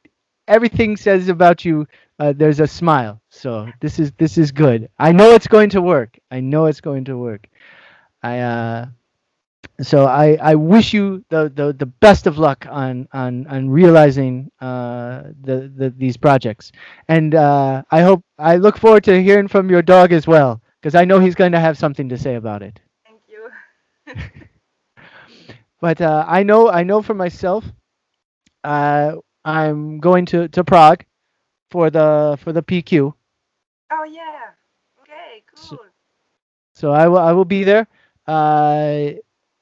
everything 0.52 0.97
says 0.97 1.30
about 1.30 1.66
you 1.66 1.88
uh, 2.20 2.34
there's 2.36 2.60
a 2.60 2.68
smile. 2.68 3.22
So 3.30 3.74
this 3.82 3.99
is 3.99 4.12
this 4.18 4.38
is 4.38 4.52
good. 4.52 4.89
I 4.99 5.12
know 5.12 5.32
it's 5.34 5.47
going 5.47 5.70
to 5.72 5.82
work. 5.82 6.18
I 6.32 6.39
know 6.41 6.68
it's 6.68 6.82
going 6.82 7.06
to 7.06 7.18
work. 7.18 7.47
I 8.24 8.39
uh 8.39 8.88
so 9.82 10.06
I, 10.06 10.38
I 10.41 10.56
wish 10.56 10.93
you 10.93 11.24
the, 11.30 11.52
the, 11.56 11.74
the 11.74 11.86
best 11.88 12.28
of 12.28 12.38
luck 12.38 12.66
on 12.70 13.08
on, 13.14 13.47
on 13.47 13.70
realizing 13.70 14.52
uh, 14.62 15.24
the, 15.41 15.72
the 15.76 15.89
these 15.97 16.18
projects 16.18 16.72
and 17.08 17.36
uh, 17.36 17.84
I 17.91 18.02
hope 18.02 18.24
I 18.39 18.58
look 18.58 18.78
forward 18.78 19.04
to 19.06 19.22
hearing 19.22 19.47
from 19.47 19.70
your 19.70 19.82
dog 19.84 20.14
as 20.14 20.28
well 20.28 20.62
because 20.82 20.95
I 20.95 21.06
know 21.06 21.20
he's 21.20 21.36
going 21.36 21.54
to 21.54 21.60
have 21.60 21.78
something 21.78 22.10
to 22.10 22.18
say 22.18 22.36
about 22.36 22.64
it. 22.64 22.80
thank 23.06 23.22
you 23.28 23.49
But 25.82 26.02
uh, 26.02 26.26
I 26.28 26.43
know 26.43 26.70
I 26.70 26.84
know 26.84 27.02
for 27.02 27.14
myself, 27.14 27.66
uh, 28.64 29.16
I'm 29.46 30.00
going 30.00 30.26
to, 30.28 30.48
to 30.50 30.64
Prague 30.64 31.06
for 31.72 31.89
the 31.89 32.38
for 32.42 32.52
the 32.54 32.62
PQ. 32.64 33.14
oh 33.92 34.04
yeah 34.06 34.52
okay 35.02 35.44
So- 35.56 35.78
cool 35.78 35.86
So 36.76 36.92
I 36.92 37.08
will 37.08 37.20
I 37.20 37.32
will 37.34 37.46
be 37.46 37.64
there. 37.64 37.88
Uh, 38.28 39.12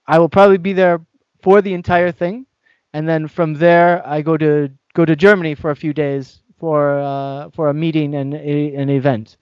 I 0.07 0.19
will 0.19 0.29
probably 0.29 0.57
be 0.57 0.73
there 0.73 0.99
for 1.41 1.61
the 1.61 1.73
entire 1.73 2.11
thing, 2.11 2.45
and 2.93 3.07
then 3.07 3.27
from 3.27 3.53
there 3.55 4.05
I 4.07 4.21
go 4.21 4.37
to 4.37 4.69
go 4.93 5.05
to 5.05 5.15
Germany 5.15 5.55
for 5.55 5.71
a 5.71 5.75
few 5.75 5.93
days 5.93 6.41
for 6.59 6.99
uh, 6.99 7.49
for 7.51 7.69
a 7.69 7.73
meeting 7.73 8.15
and 8.15 8.33
a, 8.33 8.75
an 8.75 8.89
event. 8.89 9.37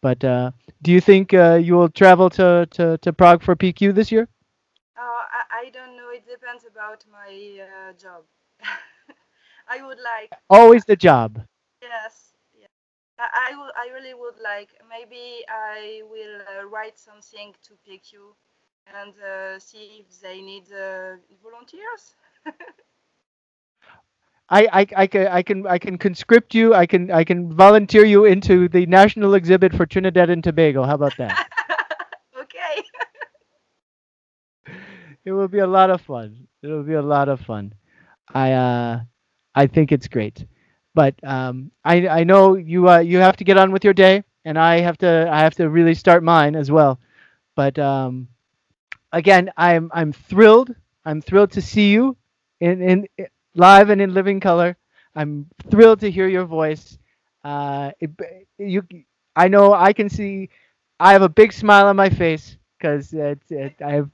But 0.00 0.24
uh, 0.24 0.52
do 0.82 0.90
you 0.92 1.00
think 1.00 1.32
uh, 1.34 1.54
you 1.62 1.74
will 1.74 1.88
travel 1.90 2.30
to, 2.30 2.66
to, 2.70 2.98
to 2.98 3.12
Prague 3.12 3.42
for 3.42 3.54
PQ 3.56 3.92
this 3.94 4.10
year? 4.12 4.28
oh 4.98 5.20
I, 5.38 5.66
I 5.66 5.70
don't 5.70 5.96
know 5.96 6.10
it 6.10 6.26
depends 6.26 6.64
about 6.64 7.04
my 7.10 7.30
uh, 7.62 7.92
job 7.94 8.24
i 9.70 9.82
would 9.82 9.98
like 10.00 10.30
Always 10.50 10.84
the 10.84 10.96
job. 10.96 11.40
Yes, 11.82 12.34
yes. 12.54 12.70
I, 13.18 13.50
I 13.52 13.56
would. 13.58 13.72
I 13.76 13.88
really 13.94 14.14
would 14.14 14.38
like. 14.42 14.70
Maybe 14.88 15.44
I 15.48 16.02
will 16.10 16.42
uh, 16.42 16.66
write 16.66 16.98
something 16.98 17.54
to 17.62 17.74
you 18.12 18.34
and 18.86 19.14
uh, 19.22 19.58
see 19.58 20.00
if 20.00 20.20
they 20.20 20.40
need 20.42 20.64
uh, 20.72 21.16
volunteers. 21.42 22.14
I, 24.50 24.68
I, 24.72 24.86
I 24.96 25.06
can 25.06 25.26
I 25.28 25.42
can 25.42 25.66
I 25.66 25.78
can 25.78 25.98
conscript 25.98 26.54
you. 26.54 26.74
I 26.74 26.86
can 26.86 27.10
I 27.10 27.24
can 27.24 27.52
volunteer 27.54 28.04
you 28.04 28.24
into 28.24 28.68
the 28.68 28.86
national 28.86 29.34
exhibit 29.34 29.74
for 29.74 29.86
Trinidad 29.86 30.30
and 30.30 30.42
Tobago. 30.42 30.84
How 30.84 30.94
about 30.94 31.16
that? 31.18 31.38
okay. 32.40 32.82
it 35.24 35.32
will 35.32 35.48
be 35.48 35.58
a 35.58 35.66
lot 35.66 35.90
of 35.90 36.00
fun. 36.00 36.48
It 36.62 36.68
will 36.68 36.82
be 36.84 36.94
a 36.94 37.02
lot 37.02 37.28
of 37.28 37.40
fun. 37.40 37.74
I 38.34 38.52
uh 38.52 39.00
I 39.54 39.66
think 39.66 39.92
it's 39.92 40.08
great. 40.08 40.46
But 40.94 41.14
um 41.24 41.70
I 41.84 42.08
I 42.08 42.24
know 42.24 42.56
you 42.56 42.88
uh 42.88 42.98
you 42.98 43.18
have 43.18 43.36
to 43.38 43.44
get 43.44 43.56
on 43.56 43.72
with 43.72 43.84
your 43.84 43.94
day 43.94 44.24
and 44.44 44.58
I 44.58 44.80
have 44.80 44.98
to 44.98 45.28
I 45.30 45.40
have 45.40 45.54
to 45.56 45.68
really 45.68 45.94
start 45.94 46.22
mine 46.22 46.56
as 46.56 46.70
well. 46.70 46.98
But 47.56 47.78
um 47.78 48.28
again, 49.12 49.50
I'm 49.56 49.90
I'm 49.94 50.12
thrilled. 50.12 50.74
I'm 51.04 51.20
thrilled 51.22 51.52
to 51.52 51.62
see 51.62 51.90
you 51.92 52.16
in 52.60 52.82
in 52.82 53.08
live 53.54 53.90
and 53.90 54.00
in 54.00 54.14
living 54.14 54.40
color. 54.40 54.76
I'm 55.14 55.46
thrilled 55.70 56.00
to 56.00 56.10
hear 56.10 56.28
your 56.28 56.44
voice. 56.44 56.98
Uh, 57.44 57.92
it, 58.00 58.10
you, 58.58 58.82
I 59.36 59.48
know 59.48 59.72
I 59.74 59.92
can 59.92 60.08
see. 60.08 60.50
I 61.00 61.12
have 61.12 61.22
a 61.22 61.28
big 61.28 61.52
smile 61.52 61.86
on 61.86 61.96
my 61.96 62.10
face 62.10 62.56
because 62.78 63.12
it, 63.12 63.40
it, 63.50 63.74
I 63.84 63.92
have. 63.92 64.10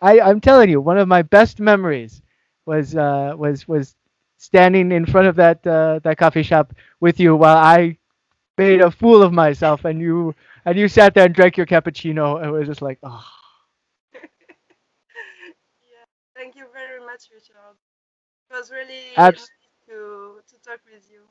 I, 0.00 0.20
I'm 0.20 0.40
telling 0.40 0.70
you, 0.70 0.80
one 0.80 0.98
of 0.98 1.08
my 1.08 1.22
best 1.22 1.60
memories 1.60 2.22
was 2.66 2.94
uh, 2.96 3.34
was 3.36 3.66
was 3.66 3.94
standing 4.38 4.92
in 4.92 5.06
front 5.06 5.28
of 5.28 5.36
that 5.36 5.66
uh, 5.66 6.00
that 6.04 6.18
coffee 6.18 6.44
shop 6.44 6.74
with 7.00 7.20
you 7.20 7.36
while 7.36 7.58
I 7.58 7.98
made 8.58 8.80
a 8.82 8.90
fool 8.90 9.22
of 9.22 9.32
myself, 9.32 9.84
and 9.84 10.00
you 10.00 10.34
and 10.64 10.78
you 10.78 10.88
sat 10.88 11.14
there 11.14 11.26
and 11.26 11.34
drank 11.34 11.56
your 11.56 11.66
cappuccino, 11.66 12.38
and 12.38 12.46
it 12.46 12.52
was 12.52 12.68
just 12.68 12.82
like, 12.82 12.98
oh. 13.04 13.24
yeah. 15.82 16.04
Thank 16.36 16.56
you 16.56 16.66
very 16.72 17.00
much, 17.04 17.28
Richard. 17.32 17.76
It 18.50 18.54
was 18.54 18.70
really 18.70 19.16
Abs- 19.16 19.50
nice 19.50 19.50
to 19.88 20.40
to 20.48 20.56
talk 20.62 20.80
with 20.86 21.10
you. 21.10 21.28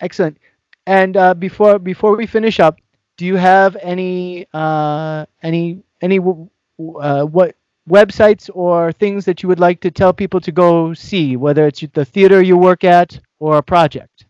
Excellent. 0.00 0.38
And 0.86 1.16
uh, 1.16 1.34
before 1.34 1.78
before 1.78 2.16
we 2.16 2.26
finish 2.26 2.60
up, 2.60 2.78
do 3.16 3.26
you 3.26 3.36
have 3.36 3.76
any 3.80 4.46
uh, 4.52 5.26
any 5.42 5.82
any 6.00 6.18
uh, 6.18 7.24
what 7.24 7.56
websites 7.90 8.50
or 8.54 8.92
things 8.92 9.24
that 9.26 9.42
you 9.42 9.48
would 9.50 9.60
like 9.60 9.80
to 9.82 9.90
tell 9.90 10.12
people 10.14 10.40
to 10.40 10.52
go 10.52 10.94
see, 10.94 11.36
whether 11.36 11.66
it's 11.66 11.84
the 11.94 12.04
theater 12.06 12.42
you 12.42 12.56
work 12.56 12.84
at 12.84 13.20
or 13.40 13.58
a 13.58 13.62
project? 13.62 14.26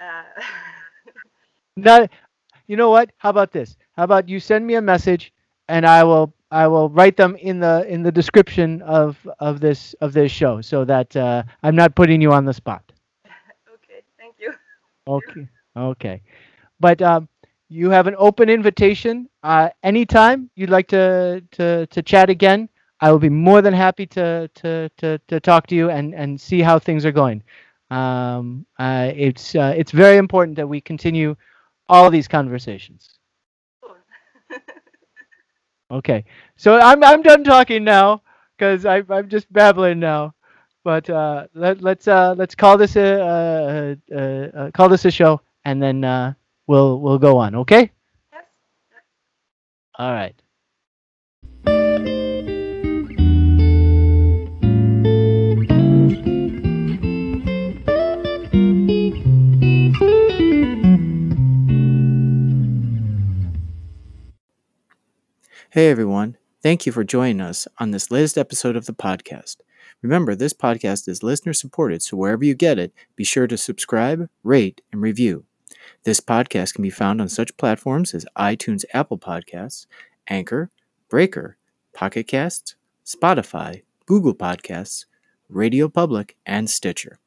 Uh, 0.00 0.22
Not, 1.76 2.10
you 2.66 2.76
know 2.76 2.90
what? 2.90 3.12
How 3.18 3.30
about 3.30 3.52
this? 3.52 3.76
How 3.96 4.04
about 4.04 4.28
you 4.28 4.40
send 4.40 4.66
me 4.66 4.74
a 4.74 4.82
message, 4.82 5.32
and 5.68 5.86
I 5.86 6.04
will 6.04 6.34
I 6.50 6.66
will 6.68 6.90
write 6.90 7.16
them 7.16 7.36
in 7.36 7.60
the 7.60 7.86
in 7.88 8.02
the 8.02 8.12
description 8.12 8.82
of 8.82 9.18
of 9.40 9.60
this 9.60 9.94
of 10.00 10.12
this 10.12 10.32
show, 10.32 10.60
so 10.60 10.84
that 10.84 11.16
uh, 11.16 11.42
I'm 11.62 11.76
not 11.76 11.94
putting 11.94 12.20
you 12.20 12.32
on 12.32 12.44
the 12.44 12.54
spot. 12.54 12.92
okay, 13.74 14.02
thank 14.18 14.36
you. 14.38 14.52
Okay. 15.08 15.48
Okay. 15.76 16.22
But 16.80 17.02
um, 17.02 17.28
you 17.68 17.90
have 17.90 18.06
an 18.06 18.14
open 18.18 18.48
invitation. 18.48 19.28
Uh, 19.42 19.70
anytime 19.82 20.50
you'd 20.54 20.70
like 20.70 20.88
to, 20.88 21.42
to, 21.52 21.86
to 21.86 22.02
chat 22.02 22.30
again, 22.30 22.68
I 23.00 23.10
will 23.10 23.18
be 23.18 23.28
more 23.28 23.62
than 23.62 23.74
happy 23.74 24.06
to, 24.06 24.48
to, 24.54 24.90
to, 24.98 25.18
to 25.28 25.40
talk 25.40 25.66
to 25.68 25.74
you 25.74 25.90
and, 25.90 26.14
and 26.14 26.40
see 26.40 26.60
how 26.60 26.78
things 26.78 27.04
are 27.04 27.12
going. 27.12 27.42
Um, 27.90 28.66
uh, 28.78 29.12
it's, 29.14 29.54
uh, 29.54 29.74
it's 29.76 29.92
very 29.92 30.16
important 30.16 30.56
that 30.56 30.68
we 30.68 30.80
continue 30.80 31.36
all 31.88 32.10
these 32.10 32.28
conversations. 32.28 33.18
Okay. 35.90 36.24
So 36.56 36.80
I'm, 36.80 37.02
I'm 37.04 37.22
done 37.22 37.44
talking 37.44 37.84
now 37.84 38.22
because 38.56 38.84
I'm 38.84 39.28
just 39.28 39.52
babbling 39.52 40.00
now. 40.00 40.34
But 40.84 41.08
uh, 41.10 41.46
let, 41.54 41.82
let's 41.82 42.06
uh, 42.06 42.34
let's 42.38 42.54
call 42.54 42.78
this 42.78 42.94
a 42.94 43.20
uh, 43.20 43.94
uh, 44.14 44.18
uh, 44.18 44.70
call 44.70 44.88
this 44.88 45.04
a 45.04 45.10
show, 45.10 45.40
and 45.64 45.82
then 45.82 46.04
uh, 46.04 46.34
we'll 46.66 47.00
we'll 47.00 47.18
go 47.18 47.38
on. 47.38 47.54
Okay. 47.54 47.90
yes. 48.32 48.44
All 49.98 50.12
right. 50.12 50.34
Hey 65.70 65.90
everyone, 65.90 66.38
thank 66.62 66.86
you 66.86 66.92
for 66.92 67.04
joining 67.04 67.42
us 67.42 67.68
on 67.78 67.90
this 67.90 68.10
latest 68.10 68.38
episode 68.38 68.76
of 68.76 68.86
the 68.86 68.94
podcast. 68.94 69.56
Remember, 70.00 70.34
this 70.34 70.54
podcast 70.54 71.06
is 71.06 71.22
listener 71.22 71.52
supported, 71.52 72.00
so 72.00 72.16
wherever 72.16 72.44
you 72.44 72.54
get 72.54 72.78
it, 72.78 72.94
be 73.14 73.24
sure 73.24 73.46
to 73.46 73.58
subscribe, 73.58 74.30
rate, 74.42 74.80
and 74.90 75.02
review. 75.02 75.44
This 76.06 76.20
podcast 76.20 76.74
can 76.74 76.82
be 76.82 76.90
found 76.90 77.20
on 77.20 77.28
such 77.28 77.56
platforms 77.56 78.14
as 78.14 78.24
iTunes 78.38 78.84
Apple 78.94 79.18
Podcasts, 79.18 79.86
Anchor, 80.28 80.70
Breaker, 81.08 81.56
Pocket 81.92 82.28
Casts, 82.28 82.76
Spotify, 83.04 83.82
Google 84.06 84.32
Podcasts, 84.32 85.06
Radio 85.48 85.88
Public, 85.88 86.36
and 86.46 86.70
Stitcher. 86.70 87.18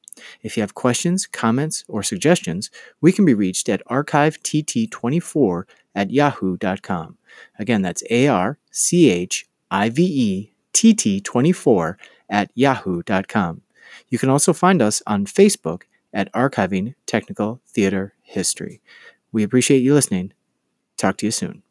If 0.41 0.55
you 0.55 0.61
have 0.61 0.75
questions, 0.75 1.27
comments, 1.27 1.83
or 1.89 2.03
suggestions, 2.03 2.71
we 3.01 3.11
can 3.11 3.25
be 3.25 3.33
reached 3.33 3.67
at 3.67 3.85
archivett24 3.87 5.63
at 5.93 6.11
yahoo.com. 6.11 7.17
Again, 7.59 7.81
that's 7.81 8.03
A 8.09 8.27
R 8.29 8.59
C 8.71 9.09
H 9.09 9.45
I 9.69 9.89
V 9.89 10.03
E 10.05 10.53
T 10.71 10.93
T 10.93 11.19
24 11.19 11.97
at 12.29 12.49
yahoo.com. 12.55 13.61
You 14.07 14.17
can 14.17 14.29
also 14.29 14.53
find 14.53 14.81
us 14.81 15.01
on 15.05 15.25
Facebook 15.25 15.81
at 16.13 16.31
Archiving 16.33 16.95
Technical 17.05 17.61
Theater 17.67 18.13
History. 18.21 18.81
We 19.31 19.43
appreciate 19.43 19.83
you 19.83 19.93
listening. 19.93 20.33
Talk 20.97 21.17
to 21.17 21.27
you 21.27 21.31
soon. 21.31 21.63